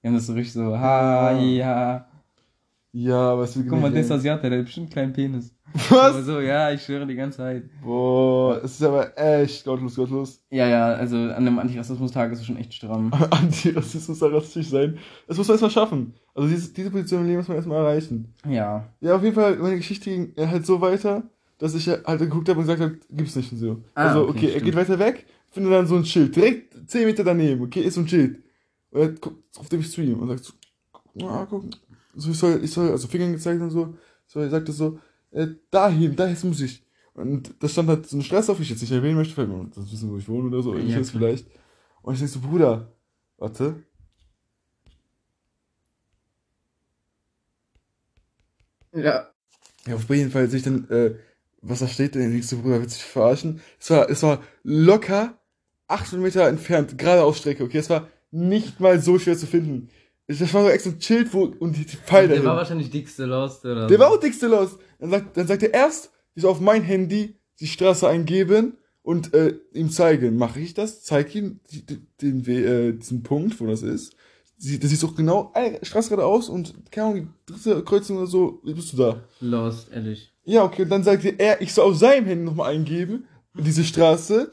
Die 0.02 0.08
haben 0.08 0.14
das 0.14 0.26
so 0.26 0.32
richtig 0.34 0.52
so, 0.54 0.76
ha, 0.78 1.32
ja. 1.40 2.06
Ja, 2.94 3.32
aber 3.32 3.44
es 3.44 3.56
wird 3.56 3.68
Guck 3.68 3.80
mal, 3.80 3.90
der 3.90 4.02
ist 4.02 4.10
Asiater, 4.10 4.50
der 4.50 4.58
hat 4.58 4.66
bestimmt 4.66 4.86
einen 4.86 4.92
kleinen 4.92 5.12
Penis. 5.14 5.54
Aber 5.90 6.14
Was? 6.18 6.26
so, 6.26 6.40
ja, 6.40 6.70
ich 6.70 6.82
schwöre 6.82 7.06
die 7.06 7.14
ganze 7.14 7.38
Zeit. 7.38 7.62
Boah, 7.82 8.60
es 8.62 8.72
ist 8.72 8.82
aber 8.82 9.16
echt 9.18 9.64
gottlos, 9.64 9.94
gottlos. 9.96 10.44
Ja, 10.50 10.66
ja, 10.68 10.88
also 10.92 11.16
an 11.16 11.30
einem 11.32 11.58
Antirassismus-Tag 11.58 12.30
ist 12.32 12.40
es 12.40 12.46
schon 12.46 12.58
echt 12.58 12.74
stramm. 12.74 13.10
Antirassismus 13.30 14.18
soll 14.18 14.34
rassistisch 14.34 14.68
sein. 14.68 14.98
Das 15.26 15.38
muss 15.38 15.48
man 15.48 15.54
erstmal 15.54 15.70
schaffen. 15.70 16.12
Also 16.34 16.46
diese, 16.50 16.74
diese 16.74 16.90
Position 16.90 17.22
im 17.22 17.26
Leben 17.28 17.38
muss 17.38 17.48
man 17.48 17.56
erstmal 17.56 17.78
erreichen. 17.78 18.34
Ja. 18.46 18.86
Ja, 19.00 19.16
auf 19.16 19.22
jeden 19.22 19.34
Fall, 19.34 19.56
meine 19.56 19.76
Geschichte 19.78 20.10
ging 20.10 20.34
halt 20.36 20.66
so 20.66 20.78
weiter, 20.82 21.22
dass 21.62 21.76
ich 21.76 21.86
halt 21.86 22.18
geguckt 22.18 22.48
habe 22.48 22.58
und 22.58 22.64
gesagt 22.66 22.80
habe, 22.80 22.98
gibt's 23.10 23.36
nicht 23.36 23.52
und 23.52 23.58
so. 23.58 23.84
Ah, 23.94 24.08
also, 24.08 24.22
okay, 24.28 24.46
okay, 24.48 24.50
er 24.54 24.60
geht 24.62 24.74
weiter 24.74 24.98
weg, 24.98 25.26
finde 25.52 25.70
dann 25.70 25.86
so 25.86 25.94
ein 25.94 26.04
Schild, 26.04 26.34
direkt 26.34 26.90
10 26.90 27.06
Meter 27.06 27.22
daneben, 27.22 27.62
okay, 27.62 27.82
ist 27.82 27.94
so 27.94 28.00
ein 28.00 28.08
Schild. 28.08 28.42
Und 28.90 29.00
er 29.00 29.08
guckt 29.12 29.56
auf 29.56 29.68
dem 29.68 29.80
Stream 29.80 30.18
und 30.18 30.26
sagt 30.28 30.42
so, 30.44 31.24
ah, 31.24 31.46
guck, 31.48 31.64
so, 32.16 32.32
ich 32.32 32.36
soll, 32.36 32.64
ich 32.64 32.70
soll, 32.72 32.90
also 32.90 33.06
Finger 33.06 33.30
gezeigt 33.30 33.62
und 33.62 33.70
so, 33.70 33.94
so, 34.26 34.40
er 34.40 34.50
sagt 34.50 34.68
das 34.68 34.76
so, 34.76 34.98
äh, 35.30 35.46
dahin, 35.70 36.16
dahin 36.16 36.36
muss 36.48 36.60
ich. 36.62 36.84
Und 37.14 37.54
da 37.60 37.68
stand 37.68 37.88
halt 37.88 38.08
so 38.08 38.16
eine 38.16 38.24
Straße 38.24 38.50
auf, 38.50 38.58
ich 38.58 38.68
jetzt 38.68 38.80
nicht 38.80 38.90
erwähnen 38.90 39.16
möchte, 39.16 39.36
weil 39.36 39.46
man 39.46 39.70
das 39.70 39.92
wissen, 39.92 40.10
wo 40.10 40.16
ich 40.16 40.28
wohne 40.28 40.48
oder 40.48 40.62
so, 40.64 40.74
ich 40.76 40.88
Ja, 40.90 40.98
weiß 40.98 41.12
klar. 41.12 41.20
vielleicht. 41.22 41.46
Und 42.02 42.14
ich 42.14 42.18
denk 42.18 42.32
so, 42.32 42.40
Bruder, 42.40 42.92
warte. 43.36 43.84
Ja. 48.92 49.28
Ja, 49.86 49.94
auf 49.94 50.08
jeden 50.10 50.30
Fall 50.32 50.48
sehe 50.48 50.58
ich 50.58 50.64
dann, 50.64 50.88
äh, 50.90 51.14
was 51.62 51.78
da 51.80 51.88
steht, 51.88 52.14
der 52.14 52.26
nächste 52.28 52.56
Bruder 52.56 52.80
wird 52.80 52.90
sich 52.90 53.02
verarschen. 53.02 53.60
Es 53.80 53.90
war, 53.90 54.10
es 54.10 54.22
war 54.22 54.42
locker 54.64 55.38
800 55.88 56.22
Meter 56.24 56.48
entfernt, 56.48 56.98
geradeaus 56.98 57.38
Strecke, 57.38 57.64
okay? 57.64 57.78
Es 57.78 57.90
war 57.90 58.08
nicht 58.30 58.80
mal 58.80 59.00
so 59.00 59.18
schwer 59.18 59.36
zu 59.36 59.46
finden. 59.46 59.88
Das 60.26 60.40
war 60.54 60.62
so 60.64 60.70
extra 60.70 60.92
Schild, 60.98 61.32
wo, 61.34 61.44
und 61.44 61.76
die, 61.76 61.84
die 61.84 61.96
Pfeile 61.96 62.28
Der 62.28 62.36
dahin. 62.36 62.48
war 62.48 62.56
wahrscheinlich 62.56 62.90
dickste 62.90 63.24
Lost 63.26 63.64
oder 63.64 63.86
Der 63.86 63.98
so. 63.98 64.02
war 64.04 64.10
auch 64.10 64.20
dickste 64.20 64.46
los. 64.46 64.78
Dann 64.98 65.10
sagt, 65.10 65.36
dann 65.36 65.46
sagt 65.46 65.62
er 65.62 65.74
erst, 65.74 66.10
ich 66.34 66.42
soll 66.42 66.50
auf 66.50 66.60
mein 66.60 66.82
Handy 66.82 67.34
die 67.60 67.66
Straße 67.66 68.08
eingeben 68.08 68.78
und 69.02 69.34
äh, 69.34 69.54
ihm 69.72 69.90
zeigen. 69.90 70.36
Mache 70.36 70.60
ich 70.60 70.74
das? 70.74 71.02
Zeig 71.02 71.34
ihm 71.34 71.60
die, 71.70 71.84
die, 71.84 72.00
den, 72.22 72.46
äh, 72.46 72.92
diesen 72.94 73.22
Punkt, 73.22 73.60
wo 73.60 73.66
das 73.66 73.82
ist. 73.82 74.14
Sie, 74.62 74.78
das 74.78 74.90
sieht 74.90 75.02
auch 75.02 75.16
genau 75.16 75.50
eine 75.54 75.84
Straße 75.84 76.08
geradeaus 76.08 76.48
und 76.48 76.72
keine 76.92 77.06
Ahnung, 77.08 77.34
die 77.48 77.52
dritte 77.52 77.82
Kreuzung 77.82 78.18
oder 78.18 78.28
so, 78.28 78.60
bist 78.62 78.92
du 78.92 78.96
da. 78.96 79.24
Lost, 79.40 79.90
ehrlich. 79.90 80.32
Ja, 80.44 80.62
okay, 80.62 80.82
und 80.82 80.88
dann 80.88 81.02
sagte 81.02 81.30
er, 81.36 81.60
ich 81.60 81.74
soll 81.74 81.90
auf 81.90 81.98
seinem 81.98 82.26
Handy 82.26 82.44
nochmal 82.44 82.72
eingeben, 82.72 83.26
diese 83.54 83.82
Straße. 83.82 84.52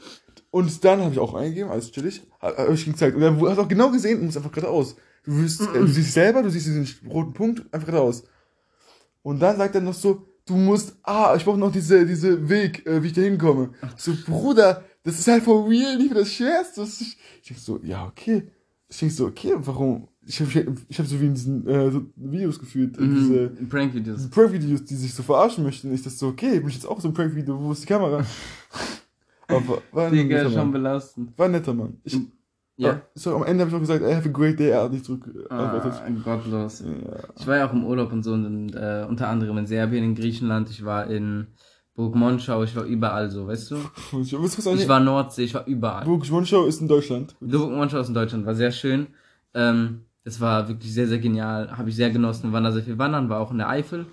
Und 0.50 0.84
dann 0.84 1.00
habe 1.00 1.12
ich 1.12 1.20
auch 1.20 1.34
eingegeben, 1.34 1.70
alles 1.70 1.92
chillig, 1.92 2.22
habe 2.40 2.74
ich 2.74 2.88
ihm 2.88 2.94
gezeigt. 2.94 3.14
Und 3.16 3.22
er 3.22 3.50
hat 3.52 3.58
auch 3.60 3.68
genau 3.68 3.92
gesehen, 3.92 4.18
du 4.18 4.24
musst 4.24 4.36
einfach 4.36 4.50
geradeaus. 4.50 4.96
Du, 5.22 5.36
wirst, 5.36 5.60
äh, 5.60 5.78
du 5.78 5.86
siehst 5.86 5.98
dich 6.08 6.12
selber, 6.12 6.42
du 6.42 6.50
siehst 6.50 6.66
diesen 6.66 6.88
roten 7.08 7.32
Punkt, 7.32 7.72
einfach 7.72 7.86
geradeaus. 7.86 8.24
Und 9.22 9.38
dann 9.38 9.58
sagt 9.58 9.76
er 9.76 9.80
noch 9.80 9.94
so, 9.94 10.26
du 10.44 10.56
musst, 10.56 10.96
ah, 11.04 11.36
ich 11.36 11.44
brauche 11.44 11.56
noch 11.56 11.70
diese, 11.70 12.04
diese 12.04 12.48
Weg, 12.48 12.84
äh, 12.84 13.00
wie 13.00 13.06
ich 13.06 13.12
da 13.12 13.20
hinkomme. 13.20 13.70
So, 13.96 14.12
Bruder, 14.26 14.82
das 15.04 15.20
ist 15.20 15.28
halt 15.28 15.44
for 15.44 15.68
real 15.68 15.96
nicht 15.98 16.16
das 16.16 16.32
Schwerste. 16.32 16.80
Das 16.80 17.00
ist, 17.00 17.16
ich 17.42 17.48
denk 17.48 17.60
so, 17.60 17.78
ja, 17.84 18.08
okay. 18.08 18.50
Ich 18.90 18.98
denk 18.98 19.12
so, 19.12 19.26
okay, 19.26 19.54
warum? 19.58 20.08
Ich 20.26 20.40
habe 20.40 20.74
ich 20.88 20.98
hab 20.98 21.06
so 21.06 21.20
wie 21.20 21.26
in 21.26 21.34
diesen 21.34 21.66
äh, 21.66 21.90
so 21.90 22.02
Videos 22.16 22.58
gefühlt, 22.58 22.98
äh, 22.98 23.06
diese, 23.06 23.50
Mhm. 23.60 23.68
Prank-Videos. 23.68 24.16
diese 24.18 24.28
Prank-Videos, 24.30 24.84
die 24.84 24.94
sich 24.96 25.14
so 25.14 25.22
verarschen 25.22 25.64
möchten. 25.64 25.92
Ich 25.94 26.02
das 26.02 26.18
so, 26.18 26.28
okay, 26.28 26.58
bin 26.58 26.68
ich 26.68 26.74
jetzt 26.74 26.86
auch 26.86 27.00
so 27.00 27.08
ein 27.08 27.14
Prank-Video, 27.14 27.58
wo 27.60 27.72
ist 27.72 27.82
die 27.82 27.86
Kamera? 27.86 28.24
Aber 29.48 29.78
war 29.92 30.06
ein, 30.06 30.12
Digga, 30.12 30.36
netter 30.38 30.50
schon 30.50 30.58
Mann. 30.58 30.72
belastend. 30.72 31.38
war 31.38 31.46
ein 31.46 31.52
netter 31.52 31.74
Mann. 31.74 31.96
Ich, 32.04 32.18
Ja. 32.76 33.00
so, 33.14 33.34
am 33.34 33.44
Ende 33.44 33.62
habe 33.62 33.70
ich 33.70 33.76
auch 33.76 33.80
gesagt, 33.80 34.02
I 34.04 34.14
have 34.14 34.28
a 34.28 34.32
great 34.32 34.58
day, 34.58 34.70
er 34.70 34.82
hat 34.84 34.92
nicht 34.92 35.04
zurückgeantwortet. 35.04 35.92
Ah, 35.94 36.10
gottlos. 36.24 36.80
Ja. 36.80 37.18
Ich 37.38 37.46
war 37.46 37.56
ja 37.56 37.68
auch 37.68 37.72
im 37.72 37.84
Urlaub 37.84 38.12
und 38.12 38.22
so, 38.22 38.32
und, 38.34 38.74
äh, 38.74 39.04
unter 39.08 39.28
anderem 39.28 39.58
in 39.58 39.66
Serbien, 39.66 40.04
in 40.04 40.14
Griechenland, 40.14 40.70
ich 40.70 40.84
war 40.84 41.08
in 41.08 41.48
Burg 42.00 42.14
Monschau, 42.14 42.62
ich 42.62 42.74
war 42.74 42.84
überall 42.84 43.30
so, 43.30 43.46
weißt 43.46 43.72
du? 43.72 43.76
Ich, 44.22 44.32
Ich 44.32 44.88
war 44.88 45.00
Nordsee, 45.00 45.44
ich 45.44 45.52
war 45.52 45.66
überall. 45.66 46.06
Burg 46.06 46.24
Schwunschau 46.24 46.64
ist 46.64 46.80
in 46.80 46.88
Deutschland. 46.88 47.36
Burg 47.40 47.70
Monschau 47.70 48.00
ist 48.00 48.08
in 48.08 48.14
Deutschland, 48.14 48.46
war 48.46 48.54
sehr 48.54 48.72
schön. 48.72 49.08
Ähm, 49.52 50.06
das 50.24 50.40
war 50.40 50.66
wirklich 50.66 50.94
sehr, 50.94 51.06
sehr 51.06 51.18
genial, 51.18 51.76
habe 51.76 51.90
ich 51.90 51.96
sehr 51.96 52.08
genossen, 52.08 52.44
wir 52.48 52.52
waren 52.54 52.64
da 52.64 52.72
sehr 52.72 52.84
viel 52.84 52.96
wandern, 52.96 53.28
war 53.28 53.40
auch 53.40 53.50
in 53.50 53.58
der 53.58 53.68
Eifel. 53.68 54.06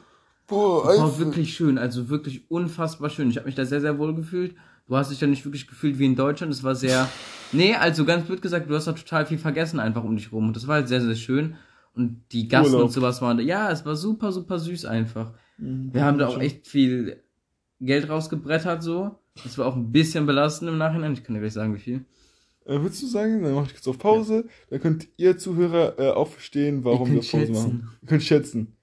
Boah, 0.48 0.84
War 0.86 1.08
Eifel. 1.08 1.28
wirklich 1.28 1.54
schön, 1.56 1.78
also 1.78 2.10
wirklich 2.10 2.52
unfassbar 2.52 3.10
schön. 3.10 3.30
Ich 3.30 3.38
habe 3.38 3.46
mich 3.46 3.56
da 3.56 3.64
sehr, 3.64 3.80
sehr 3.80 3.98
wohl 3.98 4.14
gefühlt. 4.14 4.56
Du 4.88 4.98
hast 4.98 5.10
dich 5.10 5.20
da 5.20 5.28
nicht 5.28 5.46
wirklich 5.46 5.66
gefühlt 5.68 5.98
wie 5.98 6.06
in 6.08 6.16
Deutschland. 6.18 6.52
Es 6.52 6.64
war 6.64 6.76
sehr. 6.76 7.08
Nee, 7.54 7.76
also 7.76 8.04
ganz 8.04 8.26
blöd 8.26 8.42
gesagt, 8.42 8.70
du 8.70 8.76
hast 8.76 8.88
da 8.88 8.92
total 8.92 9.26
viel 9.26 9.38
vergessen 9.38 9.80
einfach 9.80 10.04
um 10.04 10.18
dich 10.18 10.34
rum. 10.34 10.48
Und 10.48 10.58
das 10.58 10.68
war 10.68 10.76
halt 10.76 10.90
sehr, 10.90 11.00
sehr 11.00 11.16
schön. 11.16 11.56
Und 11.96 12.22
die 12.34 12.50
Gassen 12.50 12.74
Urlaub. 12.74 12.88
und 12.88 12.92
sowas 12.92 13.22
waren 13.22 13.38
da. 13.38 13.44
Ja, 13.44 13.72
es 13.72 13.86
war 13.86 13.96
super, 13.96 14.34
super 14.34 14.60
süß 14.60 14.84
einfach. 14.84 15.32
Mhm. 15.58 15.94
Wir 15.94 16.04
haben 16.04 16.18
da 16.18 16.28
auch 16.28 16.40
echt 16.40 16.68
viel 16.68 17.24
Geld 17.80 18.10
rausgebrettert 18.10 18.82
so. 18.84 19.16
Das 19.44 19.58
war 19.58 19.68
auch 19.68 19.76
ein 19.76 19.92
bisschen 19.92 20.26
belastend 20.26 20.70
im 20.70 20.78
Nachhinein. 20.78 21.14
Ich 21.14 21.24
kann 21.24 21.36
dir 21.36 21.42
gleich 21.42 21.54
sagen, 21.54 21.76
wie 21.76 21.80
viel. 21.80 22.06
Äh, 22.66 22.80
willst 22.82 23.02
du 23.04 23.08
sagen, 23.08 23.44
dann 23.44 23.54
mache 23.54 23.68
ich 23.68 23.74
kurz 23.74 23.88
auf 23.88 23.98
Pause. 24.00 24.46
Dann 24.70 24.82
könnt 24.82 25.08
ihr 25.18 25.38
Zuhörer 25.38 25.98
äh, 26.00 26.10
auch 26.12 26.28
verstehen, 26.28 26.84
warum 26.84 27.10
wir 27.12 27.18
Pause 27.20 27.28
schätzen. 27.30 27.54
machen. 27.54 27.90
Ihr 28.02 28.08
könnt 28.08 28.24
schätzen. 28.24 28.74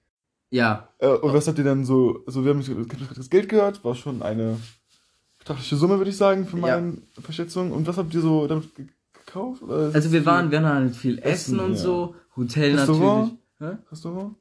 Ja, 0.51 0.89
Äh, 0.99 1.07
und 1.09 1.33
was 1.33 1.47
habt 1.47 1.57
ihr 1.57 1.63
dann 1.65 1.83
so, 1.83 2.23
also 2.25 2.45
wir 2.45 2.51
haben 2.53 2.63
das 3.15 3.29
Geld 3.29 3.49
gehört, 3.49 3.83
war 3.83 3.93
schon 3.95 4.21
eine 4.21 4.57
betrachtliche 5.39 5.75
Summe, 5.75 5.97
würde 5.97 6.11
ich 6.11 6.17
sagen, 6.17 6.45
für 6.47 6.55
Ja. 6.57 6.61
meine 6.79 6.97
Verschätzung. 7.21 7.71
Und 7.73 7.85
was 7.87 7.97
habt 7.97 8.13
ihr 8.13 8.21
so 8.21 8.47
damit 8.47 8.73
ge- 8.75 8.87
gekauft? 9.25 9.61
Also 9.69 10.11
wir 10.13 10.25
waren, 10.25 10.51
wir 10.51 10.59
haben 10.61 10.67
halt 10.85 10.95
viel 10.95 11.17
Essen, 11.19 11.55
Essen, 11.55 11.59
und 11.59 11.71
ja. 11.71 11.77
so. 11.77 12.15
Hotel 12.37 12.75
Restaurant? 12.77 13.37
natürlich. 13.59 13.79
Hä? 13.79 13.91
Restaurant? 13.91 14.35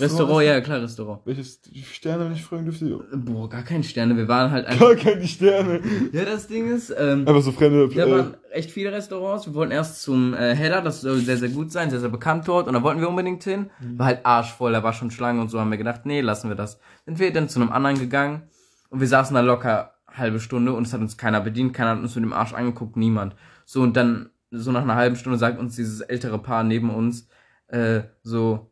Restaurant, 0.00 0.44
ja, 0.44 0.60
klar, 0.60 0.82
Restaurant. 0.82 1.20
Welches 1.24 1.60
die 1.62 1.82
Sterne, 1.82 2.26
wenn 2.26 2.32
ich 2.32 2.42
fragen 2.42 2.64
dürfte? 2.64 3.00
Boah, 3.14 3.48
gar 3.48 3.62
keine 3.62 3.84
Sterne. 3.84 4.16
Wir 4.16 4.28
waren 4.28 4.50
halt 4.50 4.66
einfach. 4.66 4.88
Gar 4.88 4.96
keine 4.96 5.26
Sterne. 5.26 5.80
Ja, 6.12 6.24
das 6.24 6.46
Ding 6.46 6.70
ist, 6.70 6.94
ähm, 6.96 7.26
Einfach 7.26 7.42
so 7.42 7.52
fremde. 7.52 7.88
Da 7.88 8.06
äh, 8.06 8.10
waren 8.10 8.36
echt 8.50 8.70
viele 8.70 8.92
Restaurants. 8.92 9.46
Wir 9.46 9.54
wollten 9.54 9.72
erst 9.72 10.02
zum 10.02 10.34
äh, 10.34 10.54
Heller, 10.54 10.82
das 10.82 11.00
soll 11.00 11.18
sehr, 11.18 11.36
sehr 11.36 11.48
gut 11.48 11.72
sein, 11.72 11.90
sehr, 11.90 12.00
sehr 12.00 12.08
bekannt 12.08 12.46
dort. 12.48 12.68
Und 12.68 12.74
da 12.74 12.82
wollten 12.82 13.00
wir 13.00 13.08
unbedingt 13.08 13.44
hin. 13.44 13.70
War 13.96 14.06
halt 14.06 14.20
arschvoll, 14.24 14.72
da 14.72 14.82
war 14.82 14.92
schon 14.92 15.10
Schlange 15.10 15.40
und 15.40 15.50
so 15.50 15.60
haben 15.60 15.70
wir 15.70 15.78
gedacht, 15.78 16.06
nee, 16.06 16.20
lassen 16.20 16.48
wir 16.48 16.56
das. 16.56 16.78
Sind 17.04 17.18
wir 17.18 17.32
dann 17.32 17.48
zu 17.48 17.60
einem 17.60 17.72
anderen 17.72 17.98
gegangen 17.98 18.42
und 18.90 19.00
wir 19.00 19.08
saßen 19.08 19.34
da 19.34 19.40
locker 19.40 19.92
halbe 20.16 20.40
Stunde 20.40 20.72
und 20.72 20.86
es 20.86 20.92
hat 20.92 21.00
uns 21.00 21.16
keiner 21.16 21.40
bedient, 21.40 21.74
keiner 21.74 21.90
hat 21.90 21.98
uns 21.98 22.14
mit 22.14 22.24
dem 22.24 22.32
Arsch 22.32 22.54
angeguckt, 22.54 22.96
niemand. 22.96 23.34
So 23.64 23.82
und 23.82 23.96
dann, 23.96 24.30
so 24.50 24.72
nach 24.72 24.82
einer 24.82 24.94
halben 24.94 25.16
Stunde 25.16 25.38
sagt 25.38 25.58
uns 25.58 25.76
dieses 25.76 26.00
ältere 26.00 26.38
Paar 26.38 26.64
neben 26.64 26.90
uns, 26.90 27.28
äh, 27.68 28.02
so, 28.22 28.70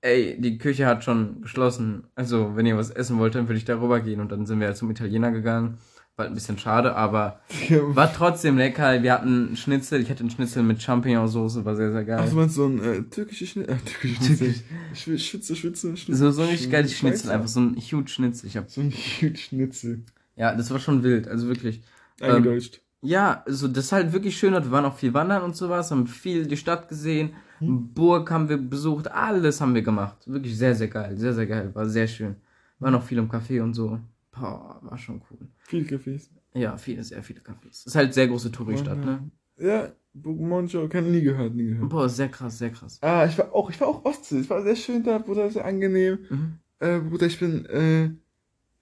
ey, 0.00 0.40
die 0.40 0.58
Küche 0.58 0.86
hat 0.86 1.04
schon 1.04 1.42
geschlossen. 1.42 2.04
Also, 2.14 2.56
wenn 2.56 2.66
ihr 2.66 2.76
was 2.76 2.90
essen 2.90 3.18
wollt, 3.18 3.34
dann 3.34 3.48
würde 3.48 3.58
ich 3.58 3.64
da 3.64 3.80
rüber 3.80 4.00
gehen. 4.00 4.20
Und 4.20 4.32
dann 4.32 4.46
sind 4.46 4.60
wir 4.60 4.66
halt 4.68 4.76
zum 4.76 4.90
Italiener 4.90 5.30
gegangen. 5.32 5.78
War 6.16 6.24
halt 6.24 6.32
ein 6.32 6.34
bisschen 6.34 6.58
schade, 6.58 6.96
aber 6.96 7.40
war 7.70 8.12
trotzdem 8.12 8.58
lecker. 8.58 9.02
Wir 9.04 9.12
hatten 9.12 9.56
Schnitzel. 9.56 10.00
Ich 10.00 10.10
hatte 10.10 10.20
einen 10.20 10.30
Schnitzel 10.30 10.64
mit 10.64 10.82
Champignonsauce, 10.82 11.64
war 11.64 11.76
sehr, 11.76 11.92
sehr 11.92 12.04
geil. 12.04 12.18
Ach, 12.20 12.28
du 12.28 12.34
meinst 12.34 12.56
so 12.56 12.66
ein 12.66 12.82
äh, 12.82 13.02
türkisches 13.02 13.50
Schnitzel? 13.50 13.74
Äh, 13.74 13.78
türkisches 13.78 14.26
Schnitzel. 14.26 14.54
Schwi- 14.94 15.18
Schwitze, 15.18 15.54
Schwitze, 15.56 15.96
Schnitzel. 15.96 16.16
so, 16.16 16.30
so 16.32 16.42
ein 16.42 16.48
richtig 16.48 16.70
geiles 16.72 16.92
Schnitzel, 16.92 17.30
einfach 17.30 17.46
so 17.46 17.60
ein 17.60 17.76
huge 17.76 18.08
Schnitzel. 18.08 18.46
Ich 18.48 18.56
hab, 18.56 18.68
So 18.68 18.80
ein 18.80 18.90
huge 18.90 19.36
Schnitzel. 19.36 20.02
ja, 20.34 20.52
das 20.56 20.70
war 20.72 20.80
schon 20.80 21.04
wild, 21.04 21.28
also 21.28 21.46
wirklich. 21.46 21.82
Ähm, 22.20 22.36
Eingedeutscht. 22.36 22.80
Ja, 23.00 23.44
also 23.46 23.68
das 23.68 23.84
ist 23.84 23.92
halt 23.92 24.12
wirklich 24.12 24.36
schön. 24.36 24.54
Wir 24.54 24.70
waren 24.72 24.84
auch 24.86 24.96
viel 24.98 25.14
wandern 25.14 25.42
und 25.42 25.54
sowas, 25.54 25.92
haben 25.92 26.08
viel 26.08 26.46
die 26.48 26.56
Stadt 26.56 26.88
gesehen, 26.88 27.30
Burg 27.60 28.30
haben 28.30 28.48
wir 28.48 28.56
besucht, 28.56 29.10
alles 29.10 29.60
haben 29.60 29.74
wir 29.74 29.82
gemacht. 29.82 30.16
Wirklich 30.26 30.56
sehr, 30.56 30.74
sehr 30.74 30.88
geil, 30.88 31.16
sehr, 31.16 31.34
sehr 31.34 31.46
geil, 31.46 31.74
war 31.74 31.86
sehr 31.86 32.06
schön. 32.06 32.36
War 32.78 32.90
noch 32.90 33.02
viel 33.02 33.18
im 33.18 33.28
Café 33.30 33.60
und 33.60 33.74
so. 33.74 33.98
Boah, 34.30 34.78
war 34.82 34.98
schon 34.98 35.20
cool. 35.30 35.38
Viele 35.58 35.84
Cafés. 35.84 36.28
Ja, 36.54 36.76
viele, 36.76 37.02
sehr 37.02 37.22
viele 37.22 37.40
Cafés. 37.40 37.86
Ist 37.86 37.94
halt 37.96 38.14
sehr 38.14 38.28
große 38.28 38.52
Touristadt, 38.52 39.04
ne? 39.04 39.28
Ja, 39.58 39.92
Monjo, 40.14 40.88
kann 40.88 41.10
nie 41.10 41.22
gehört, 41.22 41.54
nie 41.54 41.66
gehört. 41.66 41.88
Boah, 41.90 42.08
sehr 42.08 42.28
krass, 42.28 42.58
sehr 42.58 42.70
krass. 42.70 42.98
Ah, 43.02 43.26
ich 43.26 43.36
war 43.38 43.52
auch, 43.52 43.70
ich 43.70 43.80
war 43.80 43.88
auch 43.88 44.04
Ostsee. 44.04 44.38
Es 44.38 44.50
war 44.50 44.62
sehr 44.62 44.76
schön 44.76 45.02
da, 45.02 45.18
Bruder, 45.18 45.50
sehr 45.50 45.64
angenehm. 45.64 46.18
Mhm. 46.30 46.52
Äh, 46.78 47.00
Bruder, 47.00 47.26
ich 47.26 47.38
bin, 47.38 47.66
äh, 47.66 48.10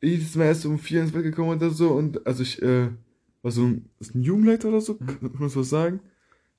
jedes 0.02 0.34
Mal 0.36 0.44
erst 0.44 0.66
um 0.66 0.78
vier 0.78 1.00
ins 1.02 1.12
Bett 1.12 1.22
gekommen 1.22 1.56
oder 1.56 1.70
so 1.70 1.90
und, 1.92 2.26
also 2.26 2.42
ich, 2.42 2.60
äh, 2.62 2.88
war 3.42 3.50
so 3.50 3.62
ein, 3.64 3.88
ist 3.98 4.14
ein 4.14 4.22
Jugendleiter 4.22 4.68
oder 4.68 4.80
so, 4.80 4.94
Mhm. 5.00 5.06
kann 5.06 5.30
man 5.38 5.48
so 5.48 5.60
was 5.60 5.70
sagen? 5.70 6.00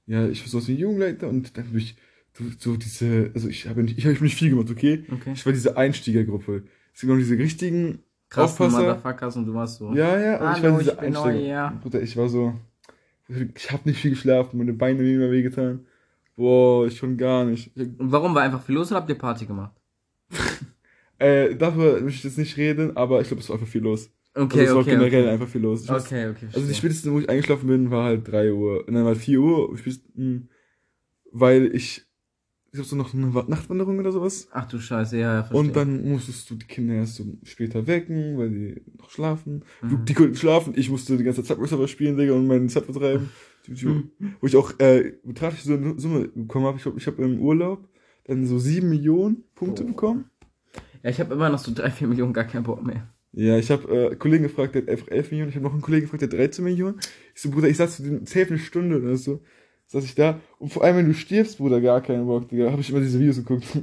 Ja, 0.07 0.27
ich 0.27 0.41
war 0.41 0.61
so 0.61 0.71
ein 0.71 0.77
Jugendleiter 0.77 1.27
und 1.29 1.55
dann 1.57 1.65
bin 1.67 1.77
ich, 1.79 1.95
so, 2.37 2.43
so 2.57 2.77
diese, 2.77 3.31
also 3.33 3.47
ich 3.47 3.67
habe 3.67 3.83
nicht, 3.83 3.97
ich 3.97 4.05
habe 4.05 4.21
nicht 4.23 4.35
viel 4.35 4.49
gemacht, 4.51 4.69
okay? 4.69 5.03
Okay. 5.11 5.31
Ich 5.33 5.45
war 5.45 5.53
diese 5.53 5.75
Einsteigergruppe. 5.77 6.63
Es 6.93 7.01
gibt 7.01 7.11
noch 7.11 7.17
diese 7.17 7.37
richtigen 7.37 7.99
Krassen 8.29 8.65
Aufpasser. 8.65 8.79
Motherfuckers 8.83 9.35
und 9.37 9.45
du 9.45 9.53
warst 9.53 9.77
so. 9.79 9.93
Ja, 9.93 10.19
ja, 10.19 10.35
ich 10.35 10.61
Hallo, 10.61 10.73
war 10.73 10.79
diese 10.79 10.91
ich 10.91 10.97
bin 10.97 11.13
neu, 11.13 11.19
Einsteiger. 11.21 11.47
ja. 11.47 11.79
Bruder, 11.81 12.01
ich 12.01 12.17
war 12.17 12.29
so, 12.29 12.53
ich 13.29 13.71
habe 13.71 13.89
nicht 13.89 13.99
viel 14.01 14.11
geschlafen, 14.11 14.57
meine 14.57 14.73
Beine 14.73 14.99
haben 14.99 15.05
mir 15.05 15.15
immer 15.15 15.31
wehgetan. 15.31 15.85
Boah, 16.35 16.85
ich 16.85 16.97
schon 16.97 17.17
gar 17.17 17.45
nicht. 17.45 17.71
Ich, 17.75 17.87
Und 17.99 18.11
warum 18.11 18.35
war 18.35 18.43
einfach 18.43 18.61
viel 18.61 18.75
los 18.75 18.91
oder 18.91 18.99
habt 18.99 19.09
ihr 19.09 19.17
Party 19.17 19.45
gemacht? 19.47 19.73
äh, 21.19 21.55
darüber 21.55 21.99
möchte 22.01 22.19
ich 22.19 22.23
jetzt 22.25 22.37
nicht 22.37 22.57
reden, 22.57 22.95
aber 22.95 23.21
ich 23.21 23.27
glaube, 23.27 23.41
es 23.41 23.49
war 23.49 23.55
einfach 23.55 23.67
viel 23.67 23.81
los. 23.81 24.11
Okay, 24.35 24.59
also 24.59 24.81
es 24.81 24.85
okay. 24.85 24.91
war 24.91 24.99
generell 24.99 25.23
okay. 25.23 25.31
einfach 25.33 25.47
viel 25.47 25.61
los. 25.61 25.83
Ich 25.85 25.89
weiß- 25.89 26.05
Okay, 26.05 26.27
okay. 26.29 26.45
Also 26.47 26.59
die 26.59 26.65
verstehe. 26.65 26.75
spätestens, 26.75 27.11
wo 27.11 27.19
ich 27.19 27.27
eingeschlafen 27.29 27.67
bin, 27.67 27.89
war 27.89 28.03
halt 28.03 28.27
3 28.31 28.53
Uhr. 28.53 28.87
Und 28.87 28.93
dann 28.93 29.03
war 29.03 29.15
4 29.15 29.39
Uhr, 29.41 29.75
spätestens, 29.77 30.13
hm, 30.15 30.49
weil 31.31 31.75
ich, 31.75 32.05
ich 32.77 32.83
hab 32.83 32.89
so 32.89 32.95
noch 32.95 33.13
eine 33.13 33.33
Wa- 33.33 33.45
Nachtwanderung 33.47 33.99
oder 33.99 34.11
sowas. 34.11 34.47
Ach 34.51 34.67
du 34.67 34.79
Scheiße, 34.79 35.17
ja, 35.17 35.33
ja, 35.35 35.43
verstehe. 35.43 35.59
Und 35.59 35.75
dann 35.75 36.07
musstest 36.09 36.49
du 36.49 36.55
die 36.55 36.65
Kinder 36.65 36.93
erst 36.95 37.15
so 37.15 37.25
später 37.43 37.85
wecken, 37.87 38.37
weil 38.37 38.49
die 38.49 38.81
noch 38.97 39.09
schlafen. 39.09 39.63
Mhm. 39.81 40.05
Die 40.05 40.13
konnten 40.13 40.35
schlafen, 40.35 40.73
ich 40.75 40.89
musste 40.89 41.17
die 41.17 41.23
ganze 41.23 41.43
Zeit 41.43 41.57
Subway 41.57 41.67
Surfer 41.67 41.87
spielen, 41.87 42.17
Digga, 42.17 42.33
und 42.33 42.47
meinen 42.47 42.69
Zeit 42.69 42.85
vertreiben. 42.85 43.29
Mhm. 43.69 44.11
Wo 44.39 44.47
ich 44.47 44.55
auch, 44.55 44.79
äh, 44.79 45.11
betrachtet 45.25 45.59
so 45.65 45.73
eine 45.73 45.99
Summe 45.99 46.29
bekommen 46.29 46.65
habe. 46.67 46.77
Ich 46.77 46.83
glaube, 46.83 46.99
ich 46.99 47.05
habe 47.05 47.21
im 47.21 47.37
Urlaub 47.41 47.85
dann 48.23 48.45
so 48.45 48.57
7 48.59 48.87
Millionen 48.87 49.43
Punkte 49.55 49.83
Oh. 49.83 49.87
bekommen. 49.87 50.29
Ja, 51.03 51.09
ich 51.09 51.19
habe 51.19 51.33
immer 51.33 51.49
noch 51.49 51.59
so 51.59 51.73
drei, 51.75 51.91
vier 51.91 52.07
Millionen 52.07 52.31
gar 52.31 52.45
keinen 52.45 52.63
Bock 52.63 52.81
mehr. 52.85 53.09
Ja, 53.33 53.57
ich 53.57 53.69
habe 53.69 54.11
äh, 54.11 54.15
Kollegen 54.15 54.43
gefragt, 54.43 54.73
der 54.73 54.83
hat 54.83 54.89
einfach 54.89 55.09
11 55.09 55.31
Millionen. 55.31 55.49
Ich 55.49 55.55
habe 55.57 55.65
noch 55.65 55.73
einen 55.73 55.81
Kollegen 55.81 56.03
gefragt, 56.05 56.21
der 56.21 56.29
hat 56.29 56.37
13 56.37 56.63
Millionen. 56.63 56.97
Ich 57.35 57.41
so, 57.41 57.51
Bruder, 57.51 57.67
ich 57.67 57.75
saß 57.75 57.97
zu 57.97 58.03
den 58.03 58.25
safe 58.25 58.47
eine 58.47 58.57
Stunde 58.59 59.01
oder 59.01 59.17
so. 59.17 59.43
Saß 59.89 60.03
ich 60.03 60.15
da. 60.15 60.41
Und 60.59 60.73
vor 60.73 60.83
allem, 60.83 60.97
wenn 60.97 61.05
du 61.07 61.13
stirbst, 61.13 61.59
Bruder, 61.59 61.79
gar 61.79 62.01
keinen 62.01 62.25
Bock, 62.25 62.49
Digga. 62.49 62.69
Habe 62.71 62.81
ich 62.81 62.89
immer 62.89 62.99
diese 62.99 63.19
Videos 63.19 63.37
geguckt. 63.37 63.65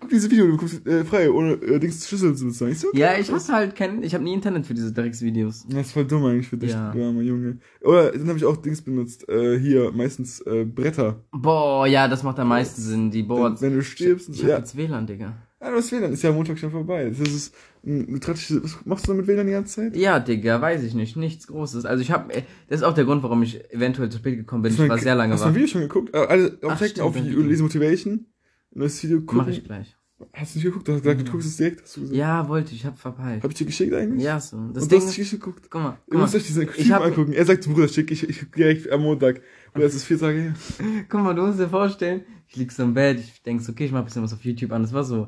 guck 0.00 0.10
diese 0.10 0.30
Video, 0.30 0.46
du 0.46 0.56
guckst 0.58 0.86
äh, 0.86 1.04
frei, 1.04 1.30
ohne 1.30 1.54
äh, 1.54 1.78
Dings 1.78 2.06
Schlüssel 2.06 2.34
zu 2.36 2.46
bezahlen. 2.46 2.72
Ich 2.72 2.80
so, 2.80 2.88
okay. 2.88 2.98
Ja, 2.98 3.16
ich 3.18 3.30
hasse 3.32 3.52
halt 3.52 3.74
kein, 3.74 4.02
ich 4.02 4.12
habe 4.12 4.24
nie 4.24 4.34
Internet 4.34 4.66
für 4.66 4.74
diese 4.74 4.92
Drecksvideos. 4.92 5.66
Das 5.68 5.86
ist 5.86 5.92
voll 5.92 6.04
dumm 6.04 6.24
eigentlich 6.26 6.48
für 6.48 6.58
dich, 6.58 6.70
Ja. 6.72 6.90
du 6.92 7.02
armer 7.02 7.22
Junge. 7.22 7.58
Oder 7.82 8.12
dann 8.12 8.28
habe 8.28 8.38
ich 8.38 8.44
auch 8.44 8.56
Dings 8.58 8.82
benutzt. 8.82 9.26
Äh, 9.28 9.58
hier, 9.58 9.90
meistens 9.92 10.40
äh, 10.40 10.64
Bretter. 10.64 11.24
Boah, 11.32 11.86
ja, 11.86 12.06
das 12.08 12.22
macht 12.22 12.38
am 12.38 12.48
meisten 12.48 12.82
Sinn. 12.82 13.10
Die 13.10 13.20
Wenn, 13.20 13.28
Boards. 13.28 13.62
wenn 13.62 13.74
du 13.74 13.82
stirbst. 13.82 14.28
Ich 14.28 14.42
hab 14.42 14.50
ja, 14.50 14.58
jetzt 14.58 14.76
WLAN, 14.76 15.06
Digga. 15.06 15.34
Ja, 15.62 15.70
du 15.70 15.76
hast 15.76 15.92
WLAN. 15.92 16.12
Ist 16.12 16.22
ja 16.22 16.32
Montag 16.32 16.58
schon 16.58 16.70
vorbei. 16.70 17.08
Das 17.08 17.20
ist, 17.20 17.54
ein, 17.84 18.20
was 18.22 18.76
machst 18.84 19.08
du 19.08 19.14
mit 19.14 19.26
WLAN 19.26 19.46
die 19.46 19.52
ganze 19.52 19.76
Zeit? 19.76 19.96
Ja, 19.96 20.18
Digga, 20.18 20.60
weiß 20.60 20.82
ich 20.82 20.94
nicht. 20.94 21.16
Nichts 21.16 21.46
Großes. 21.46 21.84
Also 21.84 22.02
ich 22.02 22.10
habe, 22.10 22.32
das 22.68 22.80
ist 22.80 22.82
auch 22.84 22.94
der 22.94 23.04
Grund, 23.04 23.22
warum 23.22 23.42
ich 23.42 23.70
eventuell 23.72 24.08
zu 24.10 24.18
spät 24.18 24.36
gekommen 24.36 24.62
bin. 24.62 24.72
Ich 24.72 24.88
war 24.88 24.98
sehr 24.98 25.14
lange 25.14 25.34
Hast 25.34 25.40
du 25.40 25.46
ein 25.46 25.50
wach. 25.50 25.54
Video 25.54 25.68
schon 25.68 25.80
geguckt? 25.82 26.14
Äh, 26.14 26.18
alle 26.18 26.58
Ach, 26.62 26.80
auf, 26.82 27.00
auf. 27.00 27.16
Lazy 27.16 27.62
Motivation. 27.62 28.26
Neues 28.74 29.02
Video 29.02 29.20
gucken. 29.20 29.38
Mach 29.38 29.48
ich 29.48 29.64
gleich. 29.64 29.96
Hast 30.34 30.54
du 30.54 30.58
nicht 30.58 30.66
geguckt? 30.66 30.86
Du 30.86 30.92
hast 30.92 31.02
gesagt, 31.02 31.26
du 31.26 31.30
guckst 31.32 31.48
es 31.48 31.56
direkt. 31.56 31.82
Hast 31.82 31.96
du 31.96 32.00
gesagt? 32.02 32.16
Ja, 32.16 32.48
wollte 32.48 32.74
ich, 32.74 32.86
hab 32.86 32.96
verpeilt. 32.98 33.42
Hab 33.42 33.50
ich 33.50 33.56
dir 33.56 33.66
geschickt 33.66 33.92
eigentlich? 33.92 34.22
Ja, 34.22 34.38
so. 34.38 34.56
Das 34.72 34.84
Und 34.84 34.92
Ding 34.92 35.00
du 35.00 35.06
hast 35.06 35.18
nicht 35.18 35.30
geguckt. 35.32 35.66
guck 35.68 35.82
mal, 35.82 35.90
Ihr 35.90 35.96
guck 36.12 36.20
müsst 36.20 36.34
mal, 36.34 36.38
euch 36.40 36.76
diesen 36.76 36.94
hab- 36.94 37.02
angucken. 37.02 37.32
Er 37.32 37.44
sagt, 37.44 37.64
Bruder, 37.66 37.88
schick 37.88 38.10
ich, 38.12 38.28
ich 38.28 38.50
direkt 38.52 38.90
am 38.90 39.02
Montag. 39.02 39.40
Bruder, 39.72 39.86
es 39.86 39.94
ist 39.96 40.04
vier 40.04 40.18
Tage 40.20 40.38
her. 40.40 40.54
guck 41.08 41.20
mal, 41.22 41.34
du 41.34 41.42
musst 41.46 41.58
dir 41.58 41.68
vorstellen, 41.68 42.22
ich 42.46 42.54
lieg 42.56 42.70
so 42.70 42.84
im 42.84 42.94
Bett, 42.94 43.18
ich 43.18 43.42
denk 43.42 43.60
so, 43.62 43.72
okay, 43.72 43.84
ich 43.86 43.92
mach 43.92 43.98
ein 44.00 44.04
bisschen 44.04 44.22
was 44.22 44.32
auf 44.32 44.44
YouTube 44.44 44.70
an. 44.72 44.82
Das 44.82 44.92
war 44.92 45.02
so 45.04 45.26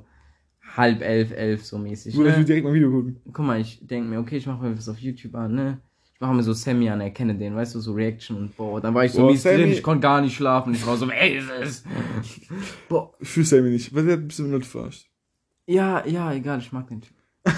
halb 0.76 1.02
elf, 1.02 1.30
elf 1.32 1.64
so 1.64 1.78
mäßig. 1.78 2.14
Bruder, 2.14 2.30
ich 2.30 2.34
will 2.34 2.40
Ne? 2.40 2.46
direkt 2.46 2.64
mal 2.64 2.70
ein 2.70 2.74
Video 2.74 2.90
gucken. 2.90 3.16
Guck 3.32 3.44
mal, 3.46 3.60
ich 3.60 3.78
denk 3.86 4.08
mir, 4.08 4.18
okay, 4.18 4.36
ich 4.36 4.46
mach 4.46 4.60
mir 4.60 4.76
was 4.76 4.88
auf 4.88 4.98
YouTube 4.98 5.34
an, 5.34 5.54
ne? 5.54 5.80
Ich 6.14 6.20
mache 6.20 6.34
mir 6.34 6.42
so 6.42 6.52
Sammy 6.52 6.88
an, 6.88 7.00
erkenne 7.00 7.34
den, 7.36 7.54
weißt 7.56 7.74
du, 7.74 7.80
so 7.80 7.92
Reaction 7.92 8.36
und 8.36 8.56
boah, 8.56 8.80
dann 8.80 8.94
war 8.94 9.04
ich 9.04 9.12
so 9.12 9.22
Boah, 9.22 9.30
mies 9.32 9.42
drin, 9.42 9.60
Sammy- 9.60 9.72
ich 9.72 9.82
konnte 9.82 10.02
gar 10.02 10.20
nicht 10.20 10.36
schlafen, 10.36 10.72
ich 10.74 10.86
war 10.86 10.96
so, 10.96 11.10
ey, 11.10 11.38
ist 11.38 11.50
es? 11.60 11.84
Boah, 12.88 13.12
Ich 13.20 13.28
fühle 13.28 13.46
Sammy 13.46 13.70
nicht, 13.70 13.94
weil 13.94 14.06
der 14.06 14.16
ein 14.16 14.26
bisschen 14.28 14.50
Leute 14.50 14.66
verarscht. 14.66 15.08
ja, 15.66 16.06
ja, 16.06 16.32
egal, 16.32 16.58
ich 16.60 16.72
mag 16.72 16.88
den 16.88 17.00
Typ. 17.02 17.14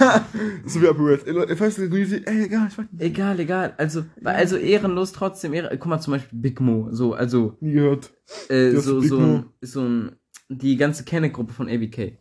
So 0.66 0.82
wie 0.82 0.88
Upper. 0.88 1.48
Ey, 1.48 1.54
falls 1.56 1.76
du 1.76 1.82
ey, 1.84 2.44
egal, 2.44 2.68
ich 2.68 2.76
mag 2.78 2.88
den. 2.90 2.98
Egal, 3.00 3.38
egal, 3.38 3.74
also, 3.78 4.04
also 4.24 4.56
ehrenlos 4.56 5.12
trotzdem, 5.12 5.52
ehre, 5.54 5.76
guck 5.78 5.86
mal 5.86 6.00
zum 6.00 6.12
Beispiel 6.12 6.38
Big 6.38 6.60
Mo, 6.60 6.88
so, 6.90 7.12
also, 7.14 7.56
Nie 7.60 7.72
gehört. 7.74 8.12
äh, 8.48 8.72
so, 8.72 9.00
so 9.00 9.18
ein, 9.20 9.44
so 9.60 9.82
ein, 9.82 10.12
die 10.48 10.76
ganze 10.76 11.04
Kenneck-Gruppe 11.04 11.52
von 11.52 11.68
ABK. 11.68 12.18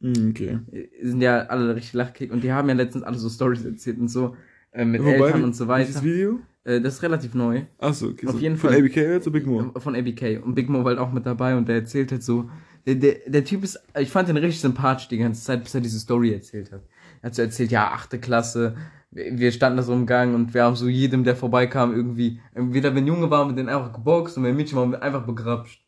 Hm, 0.00 0.30
okay. 0.30 0.58
äh, 0.72 0.88
sind 1.02 1.20
ja 1.20 1.46
alle 1.46 1.74
richtig 1.74 1.94
lachkick 1.94 2.32
und 2.32 2.44
die 2.44 2.52
haben 2.52 2.68
ja 2.68 2.74
letztens 2.74 3.04
alle 3.04 3.18
so 3.18 3.28
Stories 3.28 3.64
erzählt 3.64 3.98
und 3.98 4.08
so, 4.08 4.36
äh, 4.72 4.84
mit 4.84 5.00
Wobei, 5.00 5.12
Eltern 5.12 5.44
und 5.44 5.56
so 5.56 5.68
weiter. 5.68 6.02
Video? 6.02 6.40
Äh, 6.64 6.80
das 6.80 6.94
ist 6.94 7.02
relativ 7.02 7.34
neu. 7.34 7.62
Achso, 7.78 8.08
okay. 8.08 8.26
Auf 8.26 8.34
so. 8.34 8.38
jeden 8.38 8.56
Von 8.56 8.70
Fall. 8.70 8.80
ABK 8.80 8.96
jetzt 8.96 9.26
oder 9.26 9.38
Big 9.38 9.46
Mo? 9.46 9.72
Von 9.78 9.94
ABK. 9.94 10.42
Und 10.44 10.54
Big 10.54 10.68
Mo 10.68 10.78
war 10.80 10.86
halt 10.86 10.98
auch 10.98 11.12
mit 11.12 11.24
dabei 11.24 11.56
und 11.56 11.68
der 11.68 11.76
erzählt 11.76 12.12
halt 12.12 12.22
so. 12.22 12.50
Der, 12.86 12.96
der, 12.96 13.16
der 13.26 13.44
Typ 13.44 13.64
ist, 13.64 13.80
ich 13.98 14.10
fand 14.10 14.28
den 14.28 14.36
richtig 14.36 14.60
sympathisch 14.60 15.08
die 15.08 15.18
ganze 15.18 15.42
Zeit, 15.42 15.64
bis 15.64 15.74
er 15.74 15.80
diese 15.80 15.98
Story 15.98 16.32
erzählt 16.32 16.70
hat. 16.72 16.82
Er 17.22 17.28
hat 17.28 17.34
so 17.34 17.42
erzählt, 17.42 17.70
ja, 17.70 17.90
achte 17.90 18.18
Klasse, 18.18 18.76
wir 19.10 19.38
wir 19.38 19.52
standen 19.52 19.78
da 19.78 19.82
so 19.82 19.92
im 19.92 20.06
Gang 20.06 20.34
und 20.34 20.54
wir 20.54 20.64
haben 20.64 20.76
so 20.76 20.88
jedem, 20.88 21.24
der 21.24 21.36
vorbeikam, 21.36 21.94
irgendwie, 21.94 22.40
entweder 22.54 22.94
wenn 22.94 23.06
Junge 23.06 23.30
war, 23.30 23.46
mit 23.46 23.56
denen 23.56 23.68
einfach 23.68 23.92
geboxt 23.92 24.36
und 24.36 24.44
wenn 24.44 24.56
Mädchen 24.56 24.78
war, 24.78 25.02
einfach 25.02 25.24
begrapscht. 25.24 25.85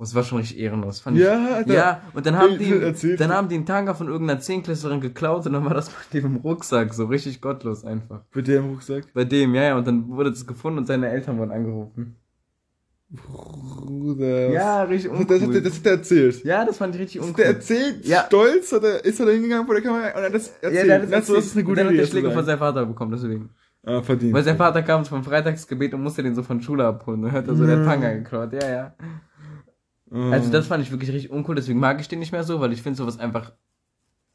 Und 0.00 0.04
es 0.06 0.14
war 0.14 0.24
schon 0.24 0.38
richtig 0.38 0.58
ehrenlos, 0.58 1.00
fand 1.00 1.18
Ja, 1.18 1.38
ich. 1.50 1.54
Alter. 1.56 1.74
Ja, 1.74 2.00
und 2.14 2.24
dann 2.24 2.38
haben 2.38 2.56
die, 2.56 2.72
erzählt. 2.72 3.20
dann 3.20 3.30
haben 3.30 3.50
die 3.50 3.56
einen 3.56 3.66
Tanga 3.66 3.92
von 3.92 4.08
irgendeiner 4.08 4.40
Zehnklässlerin 4.40 5.02
geklaut 5.02 5.44
und 5.44 5.52
dann 5.52 5.62
war 5.66 5.74
das 5.74 5.90
bei 5.90 6.00
dem 6.14 6.24
im 6.24 6.36
Rucksack, 6.36 6.94
so 6.94 7.04
richtig 7.04 7.42
gottlos 7.42 7.84
einfach. 7.84 8.22
Bei 8.32 8.40
der 8.40 8.60
im 8.60 8.70
Rucksack. 8.70 9.12
Bei 9.12 9.24
dem, 9.24 9.54
ja, 9.54 9.62
ja, 9.62 9.76
und 9.76 9.86
dann 9.86 10.08
wurde 10.08 10.30
das 10.30 10.46
gefunden 10.46 10.78
und 10.78 10.86
seine 10.86 11.10
Eltern 11.10 11.36
wurden 11.36 11.50
angerufen. 11.52 12.16
Bruder. 13.10 14.50
Ja, 14.50 14.82
richtig 14.84 15.10
was- 15.12 15.26
Das, 15.26 15.40
hat, 15.42 15.48
uncool. 15.48 15.62
das 15.62 15.76
hat 15.78 15.86
er 15.86 15.92
erzählt. 15.92 16.44
Ja, 16.44 16.64
das 16.64 16.76
fand 16.78 16.94
ich 16.94 17.00
richtig 17.02 17.20
Das 17.20 17.28
hat 17.28 17.30
uncool. 17.36 17.44
er 17.44 17.50
erzählt, 17.54 18.06
Ja. 18.06 18.24
stolz, 18.26 18.72
hat 18.72 18.84
er, 18.84 19.04
ist 19.04 19.20
er 19.20 19.26
da 19.26 19.32
hingegangen 19.32 19.66
vor 19.66 19.74
der 19.74 19.84
Kamera 19.84 20.16
und 20.16 20.22
hat 20.24 20.32
das 20.34 20.48
erzählt. 20.62 20.74
Ja, 20.74 20.84
der 20.84 20.94
hat 20.94 21.02
das, 21.02 21.10
das, 21.10 21.26
das 21.26 21.44
ist 21.46 21.52
eine 21.56 21.60
und 21.62 21.66
gute 21.66 21.76
dann 21.76 21.86
hat 21.88 21.90
Idee. 21.92 21.96
der 21.98 22.02
das 22.04 22.10
zu 22.10 22.16
Schläger 22.16 22.30
von 22.34 22.44
seinem 22.46 22.58
Vater 22.58 22.86
bekommen, 22.86 23.12
deswegen. 23.12 23.50
Ah, 23.84 24.00
verdient. 24.02 24.32
Weil 24.32 24.44
sein 24.44 24.56
Vater 24.56 24.82
kam 24.82 25.04
vom 25.04 25.24
Freitagsgebet 25.24 25.92
und 25.94 26.02
musste 26.02 26.22
den 26.22 26.34
so 26.34 26.42
von 26.42 26.60
Schule 26.62 26.84
abholen. 26.86 27.24
Und 27.24 27.32
hat 27.32 27.48
er 27.48 27.54
so 27.54 27.66
der 27.66 27.78
Mhm. 27.78 27.84
Tanga 27.86 28.12
geklaut. 28.12 28.52
Ja, 28.52 28.68
ja. 28.68 28.94
Ah. 30.10 30.30
Also 30.30 30.50
das 30.50 30.66
fand 30.66 30.82
ich 30.82 30.90
wirklich 30.90 31.12
richtig 31.12 31.30
uncool, 31.30 31.54
deswegen 31.54 31.78
mag 31.78 32.00
ich 32.00 32.08
den 32.08 32.18
nicht 32.18 32.32
mehr 32.32 32.44
so, 32.44 32.60
weil 32.60 32.72
ich 32.72 32.82
finde 32.82 32.96
sowas 32.96 33.18
einfach 33.18 33.52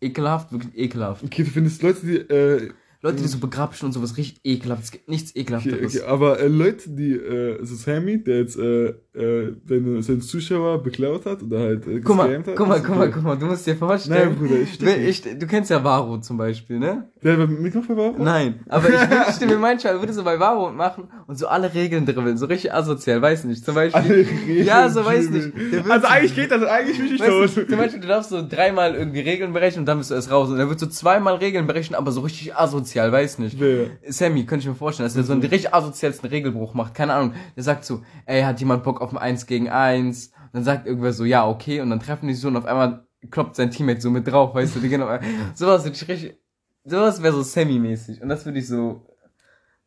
ekelhaft, 0.01 0.51
wirklich 0.51 0.77
ekelhaft. 0.77 1.23
Okay, 1.23 1.43
du 1.43 1.49
findest 1.49 1.81
Leute, 1.81 2.05
die, 2.05 2.17
äh, 2.17 2.73
Leute, 3.01 3.21
die 3.21 3.27
so 3.27 3.37
begrapschen 3.37 3.87
und 3.87 3.91
sowas 3.93 4.17
richtig 4.17 4.39
ekelhaft. 4.43 4.83
Es 4.83 4.91
gibt 4.91 5.07
nichts 5.09 5.31
okay, 5.31 5.39
ekelhafteres. 5.41 5.95
okay, 5.95 6.05
aber 6.07 6.39
äh, 6.39 6.47
Leute, 6.47 6.89
die, 6.89 7.13
äh, 7.13 7.63
so 7.63 7.75
Sammy, 7.75 8.23
der 8.23 8.39
jetzt, 8.39 8.57
äh, 8.57 8.93
äh, 9.13 9.53
seine, 9.67 10.01
seinen 10.03 10.21
Zuschauer 10.21 10.81
beklaut 10.83 11.25
hat 11.25 11.43
oder 11.43 11.59
halt, 11.59 11.87
äh, 11.87 11.99
Guck 12.01 12.15
mal, 12.17 12.37
hat. 12.37 12.45
guck 12.55 12.67
mal, 12.67 12.81
guck 12.81 12.95
mal, 12.95 13.01
okay. 13.03 13.11
guck 13.13 13.23
mal, 13.23 13.37
du 13.37 13.45
musst 13.45 13.65
dir 13.67 13.75
vorstellen. 13.75 14.29
Nein, 14.29 14.37
Bruder, 14.37 14.59
ich 14.61 14.81
Wenn 14.81 15.05
ich, 15.07 15.21
du 15.21 15.47
kennst 15.47 15.69
ja 15.69 15.83
Varo 15.83 16.19
zum 16.19 16.37
Beispiel, 16.37 16.79
ne? 16.79 17.07
Der 17.23 17.37
hat 17.37 17.49
mit 17.49 17.73
noch 17.75 17.87
war? 17.89 18.13
Nein, 18.17 18.59
aber 18.67 18.89
ich 18.89 18.99
wünschte 19.09 19.45
mir 19.45 19.57
manchmal, 19.57 19.99
würde 19.99 20.13
so 20.13 20.23
bei 20.23 20.39
Varo 20.39 20.71
machen 20.71 21.07
und 21.27 21.37
so 21.37 21.47
alle 21.47 21.73
Regeln 21.73 22.05
dribbeln, 22.05 22.37
so 22.37 22.45
richtig 22.47 22.73
asozial, 22.73 23.21
weiß 23.21 23.45
nicht. 23.45 23.63
Zum 23.65 23.75
Beispiel. 23.75 24.01
Alle 24.01 24.15
Regeln 24.17 24.65
ja, 24.65 24.89
so 24.89 25.05
weiß 25.05 25.29
nicht. 25.29 25.51
Also 25.89 26.07
so- 26.07 26.11
eigentlich 26.13 26.35
geht 26.35 26.51
das, 26.51 26.63
eigentlich 26.63 26.97
bin 26.97 27.07
ich 27.15 27.21
tot. 27.21 27.57
du, 27.57 27.67
zum 27.67 27.77
Beispiel, 27.77 27.99
du 28.01 28.07
darfst 28.07 28.29
so 28.31 28.45
dreimal 28.47 28.95
irgendwie 28.95 29.21
Regeln 29.21 29.53
berechnen 29.53 29.81
und 29.81 29.85
dann 29.85 29.97
bist 29.99 30.11
du 30.11 30.15
erst 30.15 30.29
raus. 30.31 30.49
Und 30.49 30.57
dann 30.57 30.69
wird 30.69 30.79
so 30.79 30.87
zweimal 30.87 31.35
Regeln 31.35 31.67
berechnen, 31.67 31.95
aber 31.95 32.11
so 32.11 32.21
richtig 32.21 32.55
asozial, 32.55 32.84
weiß 32.93 33.39
nicht. 33.39 33.59
Wer? 33.59 33.91
Sammy, 34.07 34.45
könnte 34.45 34.63
ich 34.63 34.69
mir 34.69 34.75
vorstellen, 34.75 35.07
dass 35.07 35.15
er 35.15 35.23
so 35.23 35.33
einen 35.33 35.41
richtig 35.41 35.73
asozialsten 35.73 36.29
Regelbruch 36.29 36.73
macht. 36.73 36.93
Keine 36.93 37.13
Ahnung. 37.13 37.33
Der 37.55 37.63
sagt 37.63 37.85
so, 37.85 38.01
ey, 38.25 38.43
hat 38.43 38.59
jemand 38.59 38.83
Bock 38.83 39.01
auf 39.01 39.11
ein 39.11 39.17
1 39.17 39.45
gegen 39.45 39.69
1? 39.69 40.27
Und 40.27 40.49
dann 40.53 40.63
sagt 40.63 40.85
irgendwer 40.85 41.13
so, 41.13 41.25
ja, 41.25 41.47
okay. 41.47 41.81
Und 41.81 41.89
dann 41.89 41.99
treffen 41.99 42.27
die 42.27 42.33
so 42.33 42.47
und 42.47 42.57
auf 42.57 42.65
einmal 42.65 43.05
kloppt 43.31 43.55
sein 43.55 43.71
Teammate 43.71 44.01
so 44.01 44.09
mit 44.09 44.27
drauf, 44.27 44.53
weißt 44.55 44.75
du, 44.75 44.79
die 44.79 44.89
gehen 44.89 45.01
auf 45.01 45.09
einmal, 45.09 45.29
sowas 45.53 45.83
würde 45.83 45.95
ich 45.95 46.07
richtig, 46.07 46.37
sowas 46.83 47.21
wäre 47.21 47.33
so 47.33 47.41
Sammy-mäßig. 47.41 48.21
Und 48.21 48.29
das 48.29 48.45
würde 48.45 48.59
ich 48.59 48.67
so, 48.67 49.07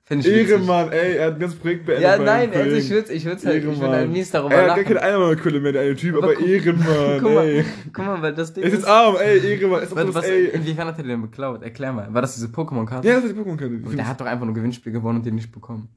Find 0.08 0.24
ich. 0.26 0.32
Ehrenmann, 0.48 0.90
ey, 0.90 1.16
er 1.16 1.26
hat 1.26 1.34
ein 1.34 1.40
ganzes 1.40 1.58
Projekt 1.58 1.84
beendet. 1.84 2.02
Ja, 2.02 2.16
nein, 2.18 2.50
also 2.52 2.74
ich 2.76 2.88
würde 2.88 3.12
ich 3.12 3.24
würd's 3.26 3.44
halt, 3.44 3.62
ich 3.62 3.64
würde 3.78 3.88
halt 3.90 4.10
mies 4.10 4.30
darüber 4.30 4.54
Er 4.54 4.68
hat 4.70 4.76
gar 4.76 4.84
keine 4.84 5.02
Einnahmequelle 5.02 5.60
mehr, 5.60 5.72
der 5.72 5.82
eine 5.82 5.94
Typ, 5.96 6.14
Aber 6.16 6.24
aber, 6.28 6.34
guck- 6.34 6.46
Ehrenmann, 6.48 7.20
Guck 7.20 7.34
mal, 7.34 7.44
ey. 7.46 7.64
guck 7.92 8.04
mal, 8.06 8.22
weil 8.22 8.34
das 8.34 8.54
Ding 8.54 8.64
ist 8.64 8.72
jetzt 8.72 8.86
arm, 8.86 9.16
ey, 9.20 9.38
Ehrenmann. 9.38 9.82
Ist 9.82 9.94
was, 9.94 10.14
was, 10.14 10.24
ey. 10.24 10.46
inwiefern 10.48 10.86
hat 10.88 10.96
er 10.98 11.04
den 11.04 11.20
beklaut? 11.20 11.62
Erklär 11.62 11.92
mal. 11.92 12.12
War 12.14 12.22
das 12.22 12.34
diese 12.36 12.46
Pokémon-Karte? 12.46 13.06
Ja, 13.06 13.16
das 13.16 13.24
ist 13.24 13.36
die 13.36 13.38
Pokémon-Karte. 13.40 13.80
Und 13.84 13.96
der 13.98 14.08
hat 14.08 14.18
doch 14.20 14.26
einfach 14.26 14.46
nur 14.46 14.54
Gewinnspiel 14.54 14.92
gewonnen 14.92 15.18
und 15.18 15.26
den 15.26 15.34
nicht 15.34 15.52
bekommen. 15.52 15.88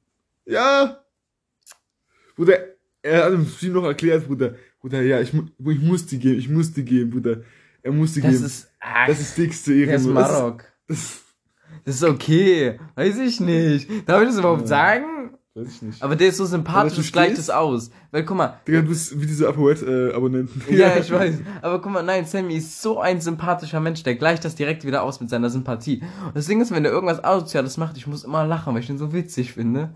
Ja! 0.45 0.97
Bruder, 2.35 2.57
er 3.01 3.25
hat 3.25 3.33
im 3.33 3.45
Stream 3.47 3.73
noch 3.73 3.85
erklärt, 3.85 4.27
Bruder. 4.27 4.55
Bruder, 4.79 5.01
ja, 5.01 5.21
ich, 5.21 5.31
ich 5.33 5.79
muss 5.81 6.05
die 6.05 6.19
geben, 6.19 6.39
ich 6.39 6.49
muss 6.49 6.73
die 6.73 6.83
geben, 6.83 7.11
Bruder. 7.11 7.41
Er 7.83 7.91
muss 7.91 8.13
die 8.13 8.21
Das 8.21 8.31
geben. 8.31 8.45
ist, 8.45 8.71
ah, 8.79 9.07
das 9.07 9.19
ist 9.21 9.37
dickste 9.37 9.73
ist 9.73 9.87
Ehrenmann. 9.89 10.15
Das 10.23 10.31
Marok. 10.31 10.63
Das, 10.87 10.97
Das 10.97 11.23
ist 11.85 12.03
okay. 12.03 12.79
Weiß 12.95 13.17
ich 13.17 13.39
nicht. 13.39 13.89
Darf 14.07 14.21
ich 14.21 14.27
das 14.29 14.37
überhaupt 14.37 14.61
Ja. 14.61 14.67
sagen? 14.67 15.05
weiß 15.53 15.67
ich 15.67 15.81
nicht. 15.81 16.01
Aber 16.01 16.15
der 16.15 16.29
ist 16.29 16.37
so 16.37 16.45
sympathisch, 16.45 16.93
du 16.95 17.01
das 17.01 17.11
gleicht 17.11 17.37
es 17.37 17.49
aus. 17.49 17.91
Weil 18.11 18.23
guck 18.23 18.37
mal, 18.37 18.59
Digga, 18.67 18.81
du 18.81 18.87
bist 18.87 19.19
wie 19.19 19.25
diese 19.25 19.49
ApoRed-Abonnenten. 19.49 20.63
ja, 20.73 20.95
ich 20.99 21.11
weiß. 21.11 21.39
Aber 21.61 21.81
guck 21.81 21.91
mal, 21.91 22.03
nein, 22.03 22.25
Sammy 22.25 22.55
ist 22.55 22.81
so 22.81 22.99
ein 23.01 23.19
sympathischer 23.19 23.79
Mensch, 23.81 24.03
der 24.03 24.15
gleicht 24.15 24.45
das 24.45 24.55
direkt 24.55 24.85
wieder 24.85 25.03
aus 25.03 25.19
mit 25.19 25.29
seiner 25.29 25.49
Sympathie. 25.49 26.01
Und 26.25 26.35
das 26.35 26.45
Ding 26.45 26.61
ist, 26.61 26.71
wenn 26.71 26.83
der 26.83 26.91
irgendwas 26.93 27.23
Asoziales 27.23 27.77
macht, 27.77 27.97
ich 27.97 28.07
muss 28.07 28.23
immer 28.23 28.45
lachen, 28.47 28.73
weil 28.73 28.79
ich 28.81 28.87
den 28.87 28.97
so 28.97 29.11
witzig 29.13 29.53
finde. 29.53 29.93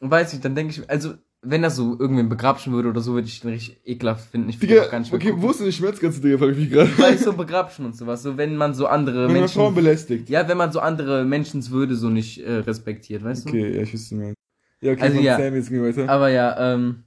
Und 0.00 0.10
weiß 0.10 0.32
ich, 0.34 0.40
dann 0.40 0.54
denke 0.54 0.72
ich, 0.72 0.88
also, 0.88 1.14
wenn 1.44 1.62
er 1.62 1.70
so 1.70 1.96
irgendwen 1.98 2.28
begrapschen 2.28 2.72
würde 2.72 2.88
oder 2.88 3.00
so, 3.00 3.14
würde 3.14 3.26
ich 3.28 3.40
den 3.40 3.50
richtig 3.50 3.80
ekelhaft 3.84 4.30
finden. 4.30 4.48
Ich 4.48 4.58
Digga, 4.58 4.86
gar 4.86 4.98
nicht 4.98 5.12
okay, 5.12 5.28
gucken. 5.30 5.42
wo 5.42 5.50
ist 5.50 5.60
denn 5.60 5.66
die 5.66 5.72
Schmerzgrenze, 5.72 6.20
Digga, 6.20 6.38
frag 6.38 6.50
ich 6.52 6.58
mich 6.58 6.70
gerade. 6.70 6.90
Weil 6.98 7.14
ich 7.14 7.20
so 7.20 7.32
begrapschen 7.32 7.84
und 7.84 7.96
sowas, 7.96 8.22
so 8.22 8.36
wenn 8.36 8.56
man 8.56 8.74
so 8.74 8.86
andere 8.86 9.28
Wenn 9.28 9.40
man 9.40 9.48
Frauen 9.48 9.74
Menschen, 9.74 9.84
belästigt. 9.84 10.28
ja, 10.30 10.48
wenn 10.48 10.56
man 10.56 10.72
so 10.72 10.80
andere 10.80 11.24
Menschenswürde 11.24 11.94
so 11.96 12.08
nicht 12.08 12.38
äh, 12.44 12.52
respektiert, 12.58 13.22
weißt 13.24 13.44
du? 13.46 13.48
Okay, 13.50 13.76
ja, 13.76 13.82
ich 13.82 13.92
wüsste 13.92 14.14
mal. 14.16 14.34
Ja, 14.80 14.92
okay, 14.92 15.02
Also 15.02 15.20
ja. 15.20 15.36
Sam, 15.38 15.54
jetzt 15.54 15.68
gehen 15.70 15.82
wir 15.82 15.88
weiter. 15.96 16.08
Aber 16.08 16.28
ja, 16.28 16.74
ähm, 16.74 17.04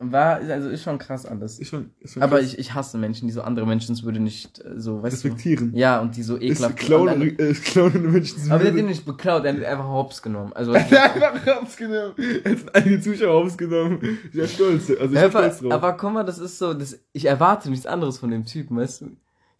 war, 0.00 0.36
also 0.36 0.68
ist 0.68 0.82
schon 0.82 0.98
krass 0.98 1.24
alles. 1.24 1.58
Ist 1.60 1.68
schon, 1.70 1.90
ist 2.00 2.14
schon 2.14 2.22
Aber 2.22 2.38
krass. 2.38 2.52
ich, 2.52 2.58
ich 2.58 2.74
hasse 2.74 2.98
Menschen, 2.98 3.26
die 3.28 3.32
so 3.32 3.42
andere 3.42 3.66
Menschenswürde 3.66 4.18
nicht 4.20 4.58
äh, 4.64 4.72
so, 4.78 5.02
weißt 5.02 5.24
du? 5.24 5.28
respektieren. 5.28 5.74
Ja, 5.74 6.00
und 6.00 6.16
die 6.16 6.22
so 6.22 6.36
Ist 6.36 6.58
ekelhaft. 6.58 6.76
klauen, 6.76 7.22
und- 7.22 7.40
äh, 7.40 7.54
klauen 7.54 8.12
Menschen 8.12 8.50
aber 8.50 8.58
der 8.64 8.72
hat 8.72 8.78
den 8.78 8.86
nicht 8.86 9.06
beklaut, 9.06 9.44
er 9.44 9.54
hat 9.54 9.64
einfach 9.64 9.88
hops 9.88 10.20
genommen. 10.20 10.52
Also, 10.52 10.72
Er 10.74 10.90
hat 10.90 11.22
einfach 11.22 11.62
rausgenommen. 11.62 12.12
Er 12.44 12.50
hat 12.52 12.74
einige 12.74 13.00
Zuschauer 13.00 13.42
rausgenommen. 13.42 14.18
Ich 14.32 14.38
war 14.38 14.46
stolz. 14.48 14.90
Also 14.90 15.04
ich 15.04 15.14
war 15.14 15.22
aber, 15.24 15.30
stolz 15.30 15.58
drauf. 15.60 15.72
aber 15.72 15.92
guck 15.96 16.12
mal, 16.12 16.24
das 16.24 16.38
ist 16.38 16.58
so, 16.58 16.74
das, 16.74 16.98
ich 17.12 17.24
erwarte 17.26 17.70
nichts 17.70 17.86
anderes 17.86 18.18
von 18.18 18.30
dem 18.30 18.44
Typen, 18.44 18.76
weißt 18.76 19.02
du? 19.02 19.06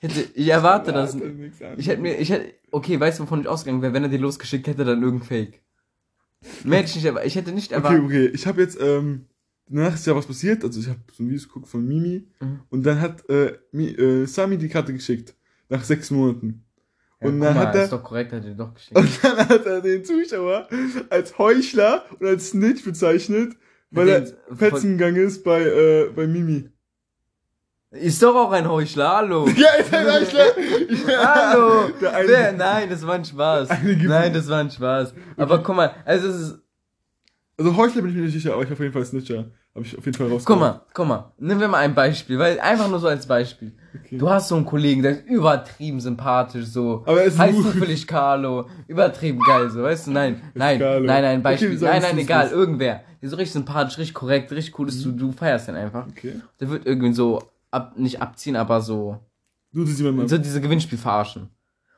Ich, 0.01 0.09
hätte, 0.17 0.29
ich 0.35 0.49
erwarte 0.49 0.93
das. 0.93 1.17
Ich 1.79 1.87
hätte 1.89 2.03
mir, 2.03 2.17
ich 2.19 2.31
hätte, 2.31 2.53
okay, 2.73 2.99
weißt 3.01 3.21
du, 3.21 3.23
wovon 3.23 3.41
ich 3.41 3.49
ausgegangen 3.49 3.81
wäre, 3.83 3.95
wenn 3.95 4.03
er 4.03 4.09
die 4.11 4.19
losgeschickt 4.19 4.67
hätte, 4.67 4.85
dann 4.85 5.01
irgendein 5.03 5.27
Fake. 5.29 5.61
Hätte 6.69 6.99
ich. 6.99 7.05
Ich 7.25 7.37
hätte 7.37 7.53
nicht 7.53 7.73
Okay, 7.73 7.77
erwartet. 7.77 8.03
okay. 8.05 8.27
Ich 8.35 8.47
habe 8.47 8.61
jetzt, 8.61 8.79
ähm, 8.81 9.25
danach 9.69 9.95
ist 9.95 10.07
ja 10.07 10.15
was 10.17 10.27
passiert. 10.27 10.63
Also 10.65 10.81
ich 10.81 10.89
habe 10.89 10.99
so 11.13 11.23
ein 11.23 11.31
Video 11.31 11.47
geguckt 11.47 11.69
von 11.69 11.87
Mimi. 11.87 12.27
Mhm. 12.41 12.61
Und 12.71 12.83
dann 12.85 13.01
hat 13.01 13.29
äh, 13.29 13.59
Mi, 13.73 13.89
äh, 13.89 14.27
Sami 14.27 14.57
die 14.59 14.69
Karte 14.69 14.93
geschickt. 14.93 15.35
Nach 15.69 15.83
sechs 15.83 16.11
Monaten. 16.11 16.65
Ja, 17.21 17.29
und 17.29 17.41
dann 17.41 17.55
mal, 17.55 17.67
hat 17.69 17.75
er- 17.75 17.85
ist 17.85 17.93
doch 17.93 18.03
korrekt, 18.03 18.33
hat 18.33 18.45
er 18.45 18.55
doch 18.55 18.75
geschickt. 18.75 18.97
Und 18.97 19.09
dann 19.25 19.49
hat 19.49 19.65
er 19.67 19.81
den 19.81 20.05
Zuschauer 20.05 20.69
als 21.11 21.39
Heuchler 21.39 22.05
und 22.19 22.27
als 22.27 22.51
Snitch 22.51 22.85
bezeichnet, 22.85 23.55
weil 23.91 24.09
er 24.09 24.21
Den- 24.21 24.35
fetzen 24.57 24.99
gegangen 24.99 25.25
ist 25.27 25.43
bei, 25.45 25.63
äh, 25.63 26.11
bei 26.15 26.27
Mimi. 26.27 26.69
Ist 27.93 28.21
doch 28.25 28.35
auch 28.35 28.51
ein 28.51 28.69
Heuchler, 28.69 29.09
hallo. 29.17 29.47
Ja, 29.57 29.69
ist 29.81 29.95
ein 29.95 30.05
Heuchler! 30.07 30.47
Hallo! 31.25 31.91
Der 32.01 32.13
eine- 32.15 32.29
Wer? 32.29 32.53
Nein, 32.53 32.91
das 32.91 33.07
war 33.07 33.15
ein 33.15 33.25
Spaß. 33.25 33.69
Nein, 33.85 34.33
das 34.35 34.49
war 34.49 34.59
ein 34.59 34.71
Spaß. 34.71 35.15
Aber 35.37 35.63
guck 35.63 35.77
mal, 35.77 35.95
also 36.05 36.29
es 36.29 36.37
ist, 36.41 36.59
Also 37.57 37.77
Heuchler 37.77 38.03
bin 38.03 38.11
ich 38.11 38.17
mir 38.17 38.23
nicht 38.23 38.33
sicher, 38.33 38.55
aber 38.55 38.65
ich 38.65 38.73
auf 38.73 38.81
jeden 38.81 38.93
Fall 38.93 39.05
Snitcher. 39.05 39.45
Habe 39.75 39.85
ich 39.85 39.97
auf 39.99 40.05
jeden 40.05 40.17
Fall 40.17 40.29
rausgekommen. 40.29 40.63
guck 40.65 40.79
mal, 40.79 40.87
guck 40.95 41.07
mal, 41.09 41.33
nehmen 41.39 41.61
wir 41.61 41.69
mal 41.69 41.79
ein 41.79 41.95
Beispiel, 41.95 42.39
weil 42.39 42.61
einfach 42.61 42.89
nur 42.89 43.01
so 43.01 43.09
als 43.09 43.27
Beispiel. 43.27 43.73
Okay. 44.05 44.19
Du 44.19 44.31
hast 44.31 44.49
so 44.49 44.55
einen 44.57 44.65
Kollegen, 44.65 45.03
der 45.03 45.13
ist 45.13 45.27
übertrieben 45.27 46.01
sympathisch, 46.01 46.67
so. 46.67 47.03
Aber 47.07 47.21
er 47.21 47.25
ist 47.27 47.39
heißt 47.39 47.57
zufällig 47.61 48.07
Carlo, 48.07 48.69
übertrieben 48.87 49.41
geil, 49.41 49.71
so, 49.71 49.83
weißt 49.83 50.07
du, 50.07 50.11
nein, 50.13 50.41
nein, 50.55 50.79
nein, 50.79 51.05
nein, 51.05 51.25
Okay, 51.25 51.43
Beispiel, 51.43 51.79
sagen 51.79 51.93
nein, 51.93 52.03
nein, 52.03 52.19
egal, 52.19 52.51
irgendwer, 52.51 53.03
der 53.21 53.23
ist 53.23 53.31
so 53.31 53.37
richtig 53.37 53.53
sympathisch, 53.53 53.99
richtig 53.99 54.15
korrekt, 54.15 54.53
richtig 54.53 54.79
cool 54.79 54.89
ist, 54.89 55.05
du, 55.05 55.11
du 55.13 55.33
feierst 55.33 55.67
den 55.69 55.75
einfach. 55.77 56.07
Okay. 56.09 56.41
Der 56.61 56.71
wird 56.71 56.87
irgendwie 56.87 57.13
so, 57.13 57.43
ab, 57.73 57.95
nicht 57.97 58.23
abziehen, 58.23 58.55
aber 58.57 58.81
so, 58.81 59.19
Du, 59.73 59.83
jemand 59.85 60.17
mal. 60.19 60.29
so 60.29 60.39
diese 60.39 60.61
Gewinnspiel 60.61 60.99
verarschen. 60.99 61.51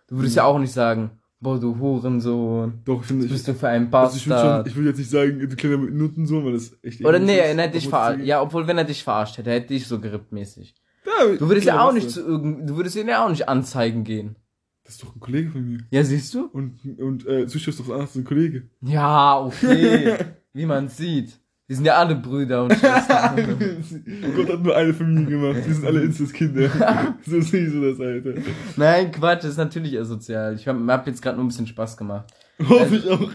Du 0.09 0.17
würdest 0.17 0.37
ja 0.37 0.45
auch 0.45 0.59
nicht 0.59 0.73
sagen, 0.73 1.11
boah, 1.41 1.59
du 1.61 1.79
Hurensohn, 1.79 2.81
Doch, 2.85 3.01
ich 3.03 3.07
finde, 3.07 3.27
ich, 3.27 3.33
bist 3.33 3.47
du 3.49 3.55
für 3.55 3.69
ein 3.69 3.93
also 3.93 4.17
ich 4.17 4.27
würde 4.27 4.41
Bastard. 4.43 4.67
ich 4.69 4.77
jetzt 4.77 4.99
nicht 4.99 5.11
sagen, 5.11 5.39
du 5.41 5.57
kleiner 5.57 5.77
Nutensohn, 5.79 6.45
weil 6.45 6.53
das 6.53 6.73
echt 6.83 7.05
Oder 7.05 7.19
nee, 7.19 7.39
er 7.39 7.57
hätte 7.57 7.73
dich 7.79 7.89
verarscht. 7.89 8.25
Ja, 8.25 8.41
obwohl, 8.43 8.67
wenn 8.67 8.79
er 8.79 8.85
dich 8.85 9.03
verarscht 9.05 9.39
hätte, 9.39 9.51
er 9.51 9.57
hätte 9.57 9.69
dich 9.69 9.87
so 9.87 10.01
gerippt 10.01 10.33
mäßig. 10.33 10.75
Ja, 11.05 11.37
Du 11.37 11.49
würdest 11.49 11.67
ja 11.67 11.81
auch 11.81 11.93
nicht 11.93 12.07
Bastard. 12.07 12.25
zu 12.27 12.31
irgend, 12.31 12.69
du 12.71 12.77
würdest 12.77 12.97
ihn 12.97 13.09
ja 13.09 13.25
auch 13.25 13.31
nicht 13.31 13.49
anzeigen 13.49 14.05
gehen. 14.05 14.37
Das 14.85 14.95
ist 14.95 15.03
doch 15.03 15.15
ein 15.17 15.21
Kollege 15.21 15.51
von 15.51 15.65
mir. 15.65 15.81
Ja, 15.91 16.05
siehst 16.05 16.33
du? 16.35 16.47
Und, 16.47 16.79
und, 17.01 17.27
äh, 17.27 17.47
Zuschauer 17.49 17.71
ist 17.71 17.81
doch 17.81 17.89
als 17.91 18.15
ein 18.15 18.25
Kollege. 18.25 18.69
Ja, 18.83 19.41
okay. 19.41 20.17
Wie 20.53 20.65
man 20.67 20.89
sieht. 20.89 21.41
Wir 21.69 21.75
sind 21.75 21.85
ja 21.85 21.97
alle 21.97 22.15
Brüder 22.15 22.65
und 22.65 22.75
Schwestern. 22.75 23.37
Gott 24.37 24.49
hat 24.49 24.63
nur 24.63 24.77
eine 24.77 24.95
Familie 24.95 25.27
gemacht. 25.27 25.67
Wir 25.67 25.75
sind 25.75 25.85
alle 25.85 26.03
Inzestkinder. 26.03 26.71
so 27.27 27.41
siehst 27.41 27.75
du 27.75 27.91
das, 27.91 28.01
Alter. 28.01 28.35
Nein, 28.77 29.11
Quatsch, 29.11 29.43
das 29.43 29.53
ist 29.53 29.57
natürlich 29.57 29.99
asozial. 29.99 30.55
Ich 30.55 30.69
hab, 30.69 30.77
hab 30.87 31.07
jetzt 31.09 31.21
gerade 31.21 31.37
nur 31.37 31.45
ein 31.45 31.49
bisschen 31.49 31.67
Spaß 31.67 31.97
gemacht. 31.97 32.33
Hoffe 32.69 32.97
ich 32.97 33.11
auch. 33.11 33.31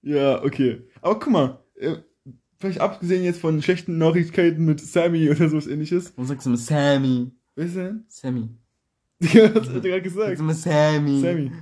Ja, 0.00 0.42
okay. 0.42 0.88
Aber 1.02 1.18
guck 1.18 1.30
mal, 1.30 1.58
äh, 1.76 1.96
vielleicht 2.58 2.80
abgesehen 2.80 3.22
jetzt 3.22 3.40
von 3.40 3.60
schlechten 3.60 3.98
Neuigkeiten 3.98 4.64
mit 4.64 4.80
Sammy 4.80 5.28
oder 5.30 5.48
sowas 5.50 5.66
ähnliches. 5.66 6.10
Und 6.16 6.24
sagst 6.26 6.46
du 6.46 6.50
immer 6.50 6.58
Sammy. 6.58 7.32
Wer 7.54 7.66
ist 7.66 7.76
denn? 7.76 8.04
Sammy. 8.08 8.48
Ja, 9.20 9.46
das 9.46 9.68
hat 9.68 9.84
er 9.84 10.00
gerade 10.00 10.10
Sagst 10.10 10.14
gesagt. 10.14 10.38
du 10.38 10.42
immer 10.42 10.54
Sammy. 10.54 11.20
Sammy. 11.20 11.52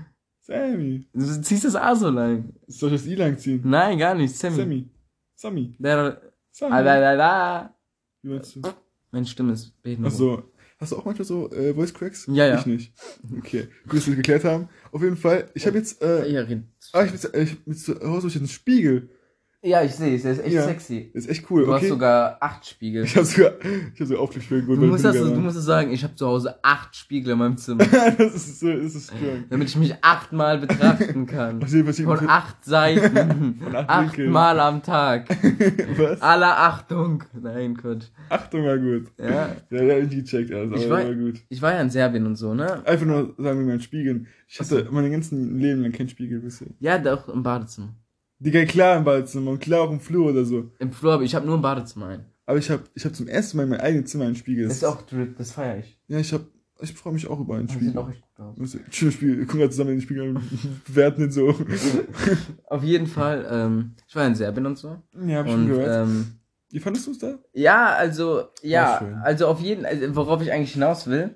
Sammy. 0.41 1.07
Du 1.13 1.43
ziehst 1.43 1.65
das 1.65 1.77
A 1.77 1.95
so 1.95 2.09
lang. 2.09 2.55
Soll 2.69 2.95
ich 2.95 3.03
das 3.03 3.11
I 3.11 3.15
lang 3.17 3.37
ziehen? 3.37 3.61
Nein, 3.65 3.99
gar 3.99 4.15
nicht. 4.15 4.35
Sammy. 4.35 4.57
Sammy. 4.57 4.89
Sammy. 5.41 5.75
Da, 5.79 6.21
Sammy. 6.51 6.75
ah, 6.75 6.83
da, 6.83 7.01
da, 7.01 7.17
da. 7.17 7.75
Wie 8.23 8.29
meinst 8.29 8.57
du? 8.57 8.61
Meine 9.11 9.25
Stimme 9.25 9.55
ist 9.55 9.83
behindert. 9.83 10.13
Ach 10.13 10.17
so. 10.17 10.43
Hast 10.79 10.93
du 10.93 10.97
auch 10.99 11.05
manchmal 11.07 11.25
so 11.25 11.51
äh, 11.51 11.73
Voice 11.75 11.95
Cracks? 11.95 12.27
Ja, 12.31 12.47
ja. 12.47 12.59
Ich 12.59 12.67
nicht. 12.67 12.93
Okay. 13.39 13.69
Gut, 13.89 13.99
dass 13.99 14.07
wir 14.07 14.15
das 14.15 14.17
geklärt 14.17 14.45
haben. 14.45 14.69
Auf 14.93 15.03
jeden 15.03 15.17
Fall. 15.17 15.51
Ich 15.55 15.67
habe 15.67 15.79
jetzt, 15.79 16.03
äh, 16.03 16.27
Ja, 16.31 16.43
red. 16.43 16.63
ah, 16.93 17.05
ich 17.05 17.13
bin 17.13 17.43
ich, 17.43 17.67
mit 17.67 17.79
zu 17.79 17.99
Hause 18.03 18.29
ich 18.29 18.37
einen 18.37 18.49
Spiegel. 18.49 19.09
Ja, 19.63 19.83
ich 19.83 19.95
sehe 19.95 20.17
es. 20.17 20.23
Der 20.23 20.33
ist 20.33 20.39
echt 20.45 20.55
Ja. 20.55 20.63
sexy. 20.65 21.11
Ist 21.13 21.29
echt 21.29 21.51
cool. 21.51 21.65
Du 21.67 21.73
hast 21.73 21.81
okay. 21.81 21.89
sogar 21.89 22.39
acht 22.41 22.67
Spiegel. 22.67 23.05
ich 23.05 23.15
habe 23.17 23.27
sogar, 23.27 23.53
ich 23.63 24.01
habe 24.01 24.07
sogar 24.07 24.23
Aufklickspiegel 24.23 24.77
Du 24.77 24.87
musst, 24.87 25.05
das, 25.05 25.17
du 25.17 25.35
musst 25.37 25.57
das 25.59 25.65
sagen, 25.65 25.91
ich 25.93 26.03
habe 26.03 26.15
zu 26.15 26.27
Hause 26.27 26.57
acht 26.63 26.97
Spiegel 26.97 27.33
in 27.33 27.39
meinem 27.39 27.57
Zimmer, 27.59 27.85
das 28.19 28.35
ist 28.35 28.61
so, 28.61 28.73
das 28.73 28.95
ist 28.95 29.07
strong. 29.09 29.45
damit 29.51 29.69
ich 29.69 29.77
mich 29.77 29.95
achtmal 30.03 30.59
betrachten 30.59 31.27
kann. 31.27 31.61
Was 31.61 31.73
hier 31.73 31.85
passiert? 31.85 32.09
Von 32.19 32.29
acht 32.29 32.65
Seiten. 32.65 33.59
Von 33.63 33.77
acht. 33.77 33.89
Achtmal 33.91 34.61
am 34.61 34.83
Tag. 34.83 35.29
Was? 35.99 36.23
Aller 36.23 36.59
Achtung. 36.59 37.25
Nein, 37.39 37.77
Quatsch. 37.77 38.07
Achtung, 38.31 38.65
war 38.65 38.79
gut. 38.79 39.09
Ja. 39.19 39.29
Ja, 39.29 39.57
der 39.71 40.03
nicht 40.05 40.11
gecheckt, 40.31 40.53
also, 40.53 40.75
Ich 40.75 40.89
wei- 40.89 41.05
war 41.07 41.15
gut. 41.15 41.41
Ich 41.51 41.61
war 41.61 41.73
ja 41.75 41.81
in 41.83 41.91
Serbien 41.91 42.27
und 42.27 42.37
so, 42.37 42.55
ne? 42.55 42.85
Einfach 42.87 43.05
nur 43.07 43.35
sagen 43.37 43.59
wir 43.67 43.75
mal 43.75 43.81
Spiegeln. 43.81 44.27
Ich 44.49 44.59
hatte 44.59 44.89
mein 44.91 45.11
ganzen 45.13 45.59
Leben 45.59 45.83
lang 45.83 45.93
keinen 45.93 46.09
Spiegel 46.09 46.41
bisher. 46.41 46.69
Ja, 46.81 46.97
doch 46.99 47.29
im 47.29 47.43
Badezimmer. 47.43 47.95
Digga, 48.41 48.65
klar 48.65 48.97
im 48.97 49.05
Badezimmer 49.05 49.51
und 49.53 49.61
klar 49.61 49.83
auch 49.83 49.91
im 49.93 50.01
Flur 50.01 50.31
oder 50.31 50.45
so. 50.45 50.71
Im 50.79 50.93
Flur, 50.93 51.13
aber 51.15 51.23
ich 51.23 51.35
habe 51.35 51.47
nur 51.47 51.55
im 51.57 51.63
Badezimmer 51.63 52.07
einen. 52.09 52.25
Aber 52.47 52.59
ich 52.59 52.71
habe 52.71 52.83
ich 52.95 53.05
hab 53.05 53.15
zum 53.15 53.29
ersten 53.29 53.57
Mal 53.59 53.65
in 53.65 53.69
meinem 53.71 53.81
eigenen 53.81 54.07
Zimmer 54.07 54.25
einen 54.25 54.35
Spiegel. 54.35 54.67
Das 54.67 54.79
ist 54.79 54.85
auch 54.85 55.03
Drip, 55.03 55.37
das 55.37 55.53
feiere 55.53 55.79
ich. 55.79 55.99
Ja, 56.09 56.19
ich 56.19 56.33
hab, 56.33 56.41
ich 56.81 56.93
freue 56.95 57.13
mich 57.13 57.27
auch 57.29 57.39
über 57.39 57.55
einen 57.57 57.67
Das 57.67 57.75
sieht 57.75 57.83
Spiegel. 57.85 57.99
auch 58.03 58.11
echt 58.11 58.23
gut 58.35 58.47
aus. 58.47 58.77
Schönes 58.91 59.15
Spiel. 59.15 59.37
Wir 59.39 59.45
gucken 59.45 59.61
gerade 59.61 59.71
zusammen 59.71 59.91
in 59.91 59.97
den 59.97 60.03
Spiegel 60.03 60.29
und 60.37 60.85
bewerten 60.87 61.21
den 61.21 61.31
so. 61.31 61.55
Auf 62.69 62.83
jeden 62.83 63.07
Fall, 63.07 63.47
ähm, 63.51 63.93
ich 64.09 64.17
war 64.17 64.27
in 64.27 64.35
Serbien 64.35 64.67
und 64.67 64.79
so. 64.79 64.97
Ja, 65.27 65.39
hab 65.39 65.47
ich 65.47 65.53
schon 65.53 65.61
Und 65.63 65.69
gehört. 65.69 66.09
ähm, 66.09 66.27
Wie 66.71 66.81
fandest 66.81 67.07
du 67.07 67.11
es 67.13 67.19
da? 67.19 67.39
ja, 67.53 67.87
also, 67.95 68.45
ja, 68.63 69.21
also 69.23 69.47
auf 69.49 69.61
jeden 69.61 69.85
also 69.85 70.17
worauf 70.17 70.41
ich 70.43 70.51
eigentlich 70.53 70.73
hinaus 70.73 71.07
will. 71.07 71.35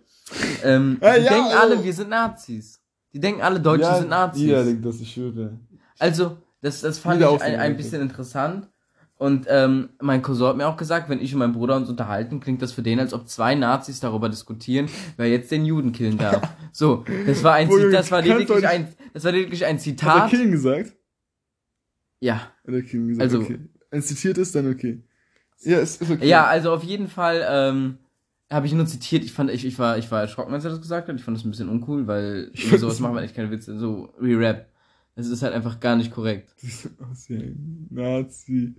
Ähm, 0.64 0.96
Ah, 1.00 1.16
die 1.18 1.24
ja, 1.24 1.30
denken 1.32 1.48
oh. 1.52 1.58
alle, 1.60 1.84
wir 1.84 1.92
sind 1.92 2.08
Nazis. 2.08 2.80
Die 3.12 3.20
denken 3.20 3.42
alle, 3.42 3.60
Deutsche 3.60 3.94
sind 3.96 4.08
Nazis. 4.08 4.42
Jeder 4.42 4.64
denkt 4.64 4.84
das, 4.84 4.98
ich 5.00 5.12
schwöre. 5.12 5.58
Also, 5.98 6.38
das, 6.64 6.80
das 6.80 6.98
fand 6.98 7.20
ich 7.20 7.26
ein, 7.42 7.60
ein 7.60 7.76
bisschen 7.76 8.00
interessant. 8.00 8.68
Und 9.16 9.46
ähm, 9.48 9.90
mein 10.00 10.22
Cousin 10.22 10.48
hat 10.48 10.56
mir 10.56 10.66
auch 10.66 10.76
gesagt, 10.76 11.08
wenn 11.08 11.20
ich 11.20 11.32
und 11.32 11.38
mein 11.38 11.52
Bruder 11.52 11.76
uns 11.76 11.88
unterhalten, 11.88 12.40
klingt 12.40 12.60
das 12.62 12.72
für 12.72 12.82
den, 12.82 12.98
als 12.98 13.14
ob 13.14 13.28
zwei 13.28 13.54
Nazis 13.54 14.00
darüber 14.00 14.28
diskutieren, 14.28 14.88
wer 15.16 15.28
jetzt 15.28 15.50
den 15.52 15.64
Juden 15.64 15.92
killen 15.92 16.18
darf. 16.18 16.42
So, 16.72 17.04
das 17.24 17.44
war 17.44 17.54
ein 17.54 17.70
Zitat, 17.70 17.92
das 17.92 18.10
war 18.10 18.20
lediglich 18.20 18.66
ein, 18.66 18.88
das 19.12 19.22
war 19.22 19.30
lediglich 19.30 19.64
ein 19.64 19.76
Hat 19.76 19.80
er 19.80 19.84
Zitat. 19.84 20.30
Killen 20.30 20.50
gesagt? 20.50 20.92
Ja, 22.18 22.50
Hat 22.66 22.74
er 22.74 22.82
Killen 22.82 23.06
gesagt? 23.08 23.22
Also- 23.22 23.42
okay. 23.44 23.60
Wenn 23.90 24.00
es 24.00 24.08
zitiert 24.08 24.38
ist, 24.38 24.56
dann 24.56 24.68
okay. 24.72 25.04
Ja, 25.62 25.78
ist, 25.78 26.02
ist 26.02 26.10
okay. 26.10 26.26
ja, 26.26 26.44
also 26.46 26.72
auf 26.72 26.82
jeden 26.82 27.06
Fall 27.06 27.46
ähm, 27.48 27.98
habe 28.50 28.66
ich 28.66 28.72
nur 28.72 28.86
zitiert. 28.86 29.22
Ich 29.22 29.32
fand, 29.32 29.52
ich, 29.52 29.64
ich 29.64 29.78
war, 29.78 29.98
ich 29.98 30.10
war 30.10 30.22
erschrocken, 30.22 30.52
als 30.52 30.64
er 30.64 30.70
das 30.72 30.80
gesagt 30.80 31.06
hat. 31.08 31.14
Ich 31.14 31.22
fand 31.22 31.36
das 31.36 31.44
ein 31.44 31.50
bisschen 31.50 31.68
uncool, 31.68 32.08
weil 32.08 32.50
sowas 32.76 32.98
machen 32.98 33.14
wir 33.14 33.22
echt 33.22 33.36
keine 33.36 33.52
Witze. 33.52 33.78
So 33.78 34.12
Re-Rap. 34.20 34.66
Es 35.16 35.28
ist 35.28 35.42
halt 35.42 35.54
einfach 35.54 35.80
gar 35.80 35.96
nicht 35.96 36.10
korrekt. 36.12 36.52
Sieht 36.56 36.92
aus 37.00 37.28
wie 37.28 37.36
ein 37.36 37.88
Nazi. 37.90 38.74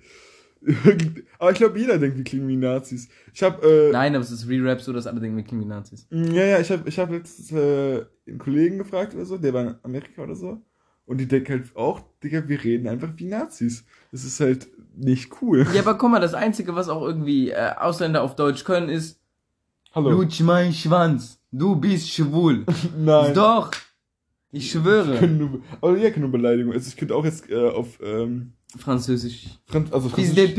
Aber 1.39 1.51
ich 1.51 1.57
glaube, 1.57 1.79
jeder 1.79 1.97
denkt, 1.97 2.17
wir 2.17 2.23
klingen 2.23 2.47
wie 2.47 2.55
Nazis. 2.55 3.07
Ich 3.33 3.43
habe 3.43 3.65
äh, 3.67 3.91
Nein, 3.91 4.15
aber 4.15 4.23
es 4.23 4.31
ist 4.31 4.47
Re-Rap 4.49 4.81
so, 4.81 4.93
dass 4.93 5.05
alle 5.07 5.19
denken, 5.19 5.37
wir 5.37 5.43
klingen 5.43 5.63
wie 5.63 5.67
Nazis. 5.67 6.07
Ja, 6.09 6.43
ja, 6.43 6.59
ich 6.59 6.71
habe 6.71 6.89
ich 6.89 6.97
hab 6.97 7.11
letztens 7.11 7.51
äh, 7.51 8.05
einen 8.27 8.39
Kollegen 8.39 8.79
gefragt 8.79 9.13
oder 9.13 9.25
so, 9.25 9.37
der 9.37 9.53
war 9.53 9.61
in 9.61 9.75
Amerika 9.83 10.23
oder 10.23 10.35
so. 10.35 10.61
Und 11.05 11.19
die 11.19 11.27
denken 11.27 11.51
halt 11.51 11.75
auch, 11.75 12.01
Digga, 12.23 12.47
wir 12.47 12.63
reden 12.63 12.87
einfach 12.87 13.09
wie 13.17 13.25
Nazis. 13.25 13.85
Das 14.11 14.23
ist 14.23 14.39
halt 14.39 14.67
nicht 14.95 15.31
cool. 15.41 15.67
Ja, 15.73 15.81
aber 15.81 15.95
guck 15.95 16.09
mal, 16.09 16.19
das 16.19 16.33
Einzige, 16.33 16.73
was 16.75 16.89
auch 16.89 17.03
irgendwie 17.03 17.51
äh, 17.51 17.73
Ausländer 17.77 18.23
auf 18.23 18.35
Deutsch 18.35 18.63
können, 18.63 18.89
ist 18.89 19.19
Hallo. 19.93 20.09
Lutsch 20.09 20.41
mein 20.41 20.73
Schwanz, 20.73 21.39
du 21.51 21.75
bist 21.75 22.09
schwul. 22.09 22.65
Nein. 22.97 23.33
Doch, 23.33 23.71
ich 24.55 24.71
schwöre. 24.71 25.17
Können 25.17 25.37
nur, 25.37 25.61
aber 25.81 25.97
ja, 25.97 26.09
keine 26.09 26.27
Beleidigung. 26.27 26.73
Also 26.73 26.87
ich 26.87 26.95
könnte 26.95 27.15
auch 27.15 27.25
jetzt 27.25 27.49
äh, 27.49 27.69
auf 27.69 27.99
ähm, 28.01 28.53
Französisch. 28.77 29.59
Franz 29.65 29.91
also 29.91 30.09
Französisch. 30.09 30.57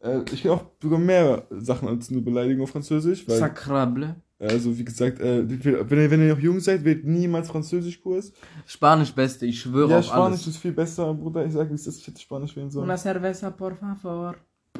Äh, 0.00 0.20
ich 0.32 0.42
kann 0.42 0.52
auch 0.52 0.64
sogar 0.82 0.98
mehr 0.98 1.46
Sachen 1.50 1.88
als 1.88 2.10
nur 2.10 2.24
Beleidigung 2.24 2.64
auf 2.64 2.70
Französisch, 2.70 3.26
weil 3.28 3.38
sacrable. 3.38 4.16
also 4.38 4.76
wie 4.76 4.84
gesagt, 4.84 5.20
äh, 5.20 5.44
wenn 5.48 6.00
ihr 6.00 6.10
wenn 6.10 6.22
ihr 6.22 6.34
noch 6.34 6.42
jung 6.42 6.58
seid, 6.60 6.84
wählt 6.84 7.04
niemals 7.04 7.48
Französischkurs. 7.48 8.32
Spanisch 8.66 9.12
Beste, 9.12 9.46
ich 9.46 9.60
schwöre 9.60 9.90
Ja, 9.90 9.98
auf 10.00 10.06
Spanisch 10.06 10.40
alles. 10.40 10.46
ist 10.48 10.56
viel 10.56 10.72
besser, 10.72 11.14
Bruder. 11.14 11.46
Ich 11.46 11.52
sag, 11.52 11.70
wie 11.70 11.74
es 11.74 11.86
ist, 11.86 11.98
ich 12.00 12.06
hätte 12.06 12.20
Spanisch 12.20 12.56
wählen 12.56 12.70
sollen. 12.70 12.84
Una 12.84 12.96
cerveza, 12.96 13.50
por 13.50 13.76
favor. 13.76 14.34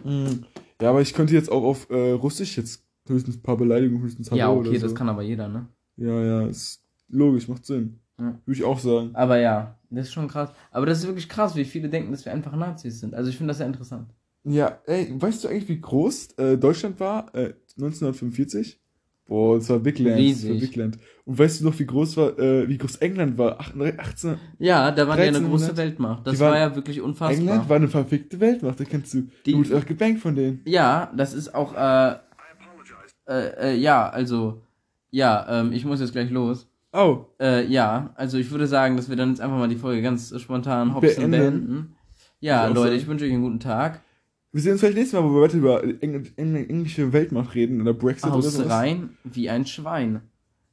Mm. 0.05 0.45
Ja, 0.81 0.91
aber 0.91 1.01
ich 1.01 1.15
könnte 1.15 1.35
jetzt 1.35 1.53
auch 1.53 1.63
auf 1.63 1.89
äh, 1.91 2.13
Russisch 2.13 2.57
jetzt 2.57 2.85
höchstens 3.07 3.37
ein 3.37 3.43
paar 3.43 3.57
Beleidigungen, 3.57 4.03
höchstens 4.03 4.31
Hallo 4.31 4.39
Ja, 4.39 4.51
okay, 4.51 4.69
oder 4.71 4.81
so. 4.81 4.87
das 4.87 4.95
kann 4.95 5.09
aber 5.09 5.23
jeder, 5.23 5.49
ne? 5.49 5.69
Ja, 5.97 6.21
ja, 6.21 6.47
ist 6.47 6.83
logisch, 7.09 7.47
macht 7.47 7.65
Sinn. 7.65 8.01
Ja. 8.19 8.27
Würde 8.45 8.59
ich 8.59 8.65
auch 8.65 8.79
sagen. 8.79 9.11
Aber 9.15 9.39
ja, 9.39 9.79
das 9.91 10.07
ist 10.09 10.13
schon 10.13 10.29
krass. 10.29 10.51
Aber 10.71 10.87
das 10.87 10.99
ist 10.99 11.07
wirklich 11.07 11.29
krass, 11.29 11.57
wie 11.57 11.65
viele 11.65 11.89
denken, 11.89 12.13
dass 12.13 12.25
wir 12.25 12.33
einfach 12.33 12.55
Nazis 12.55 13.01
sind. 13.01 13.15
Also 13.15 13.31
ich 13.31 13.37
finde 13.37 13.51
das 13.51 13.59
sehr 13.59 13.67
interessant. 13.67 14.11
Ja, 14.45 14.79
ey, 14.87 15.13
weißt 15.21 15.45
du 15.45 15.49
eigentlich, 15.49 15.69
wie 15.69 15.81
groß 15.81 16.33
äh, 16.39 16.59
Deutschland 16.59 16.99
war 17.01 17.35
äh, 17.35 17.55
1945? 17.79 18.79
Boah, 19.27 19.57
das 19.57 19.69
war 19.71 19.79
Big 19.79 19.99
Land. 20.01 20.09
Das 20.11 20.17
war 20.17 20.51
Riesig. 20.51 20.61
Big 20.61 20.77
Land. 20.77 20.99
Und 21.25 21.39
weißt 21.39 21.61
du 21.61 21.65
noch, 21.65 21.79
wie 21.79 21.87
groß 21.87 22.17
war, 22.17 22.39
äh, 22.39 22.69
wie 22.69 22.77
groß 22.77 22.97
England 22.97 23.39
war? 23.39 23.57
Ach, 23.61 23.73
18, 23.99 24.37
Ja, 24.59 24.91
da 24.91 25.07
war 25.09 25.17
ja 25.17 25.29
eine 25.29 25.39
1300. 25.39 25.51
große 25.51 25.77
Weltmacht. 25.77 26.27
Das 26.27 26.39
war 26.41 26.59
ja 26.59 26.75
wirklich 26.75 27.01
unfassbar. 27.01 27.39
England 27.39 27.69
war 27.69 27.77
eine 27.77 27.89
verfickte 27.89 28.41
Weltmacht, 28.41 28.81
da 28.81 28.85
kennst 28.85 29.15
du. 29.15 29.29
Die- 29.47 29.53
du 29.53 29.59
wurdest 29.59 29.75
auch 29.75 29.87
gebankt 29.87 30.21
von 30.21 30.35
denen. 30.35 30.61
Ja, 30.67 31.11
das 31.17 31.35
ist 31.35 31.55
auch, 31.55 31.73
äh, 31.75 32.17
äh, 33.29 33.71
äh, 33.73 33.77
ja, 33.77 34.09
also, 34.09 34.61
ja, 35.11 35.61
ähm, 35.61 35.73
ich 35.73 35.85
muss 35.85 36.01
jetzt 36.01 36.13
gleich 36.13 36.31
los. 36.31 36.69
Oh, 36.93 37.27
Äh, 37.41 37.67
ja, 37.67 38.13
also 38.17 38.37
ich 38.39 38.51
würde 38.51 38.67
sagen, 38.67 38.97
dass 38.97 39.09
wir 39.09 39.17
dann 39.17 39.31
jetzt 39.31 39.41
einfach 39.41 39.57
mal 39.57 39.69
die 39.69 39.77
Folge 39.77 40.03
ganz 40.03 40.39
spontan 40.41 40.95
hopsen 40.95 41.31
Beenden. 41.31 41.31
beenden. 41.31 41.97
Ja, 42.41 42.69
auch 42.69 42.75
Leute, 42.75 42.95
ich 42.95 43.07
wünsche 43.07 43.25
euch 43.25 43.33
einen 43.33 43.43
guten 43.43 43.61
Tag. 43.61 44.01
wir 44.53 44.61
sehen 44.61 44.73
uns 44.73 44.81
vielleicht 44.81 44.97
nächstes 44.99 45.19
Mal, 45.19 45.27
wo 45.27 45.35
wir 45.35 45.43
weiter 45.43 45.57
über 45.57 45.83
Engl 46.03 46.25
Engl 46.37 46.67
englische 46.69 47.13
Weltmacht 47.13 47.55
reden 47.55 47.81
oder 47.81 47.95
Brexit 47.95 48.27
oder 48.27 48.35
Haus 48.35 48.53
sowas. 48.53 48.71
rein 48.71 49.17
wie 49.25 49.49
ein 49.49 49.65
Schwein. 49.67 50.21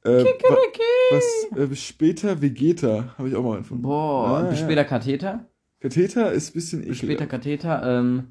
Äh, 0.04 0.24
Kikeriki. 0.24 0.82
was, 1.12 1.48
äh, 1.58 1.68
bis 1.68 1.84
später 1.84 2.42
Vegeta, 2.42 3.14
habe 3.18 3.30
ich 3.30 3.36
auch 3.36 3.44
mal 3.44 3.58
gefunden. 3.60 3.84
Boah, 3.84 4.40
Ah, 4.40 4.42
bis 4.50 4.60
ja. 4.60 4.66
später 4.66 4.84
Katheter. 4.86 5.46
Katheter 5.80 6.32
ist 6.34 6.50
ein 6.50 6.54
bisschen 6.54 6.80
Bis 6.80 6.88
eklig. 6.98 7.00
später 7.12 7.28
Katheter. 7.28 8.00
Ähm, 8.00 8.24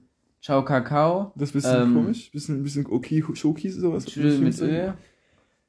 ciao 0.42 0.62
Kakao. 0.64 1.32
Das 1.36 1.50
ist 1.50 1.54
ein 1.54 1.58
bisschen 1.60 1.82
Ähm, 1.82 1.94
komisch. 1.94 2.30
Bisschen, 2.32 2.62
bisschen 2.62 2.86
okay, 2.86 3.24
Schokis 3.34 3.76
sowas. 3.76 4.04
Tschüss 4.04 4.38
mit 4.40 4.58
Öl. 4.60 4.92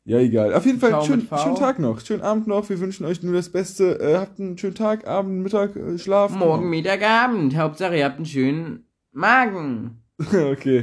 Ja, 0.06 0.20
egal. 0.20 0.54
Auf 0.54 0.66
jeden 0.66 0.80
Fall, 0.80 0.92
Ciao 0.92 1.04
schön, 1.04 1.28
schönen 1.38 1.56
Tag 1.56 1.80
noch. 1.80 2.00
Schönen 2.00 2.22
Abend 2.22 2.48
noch. 2.48 2.68
Wir 2.70 2.80
wünschen 2.80 3.06
euch 3.06 3.22
nur 3.22 3.34
das 3.34 3.50
Beste. 3.50 4.00
Äh, 4.00 4.18
habt 4.18 4.40
einen 4.40 4.58
schönen 4.58 4.76
Tag, 4.76 5.08
Abend, 5.08 5.44
Mittag, 5.44 5.76
äh, 5.76 5.98
Schlaf. 5.98 6.32
Morgen, 6.32 6.70
Mittag, 6.70 7.04
Abend. 7.04 7.56
Hauptsache, 7.56 7.98
ihr 7.98 8.06
habt 8.06 8.18
einen 8.18 8.26
schönen 8.26 8.86
Magen. 9.12 10.02
okay. 10.20 10.78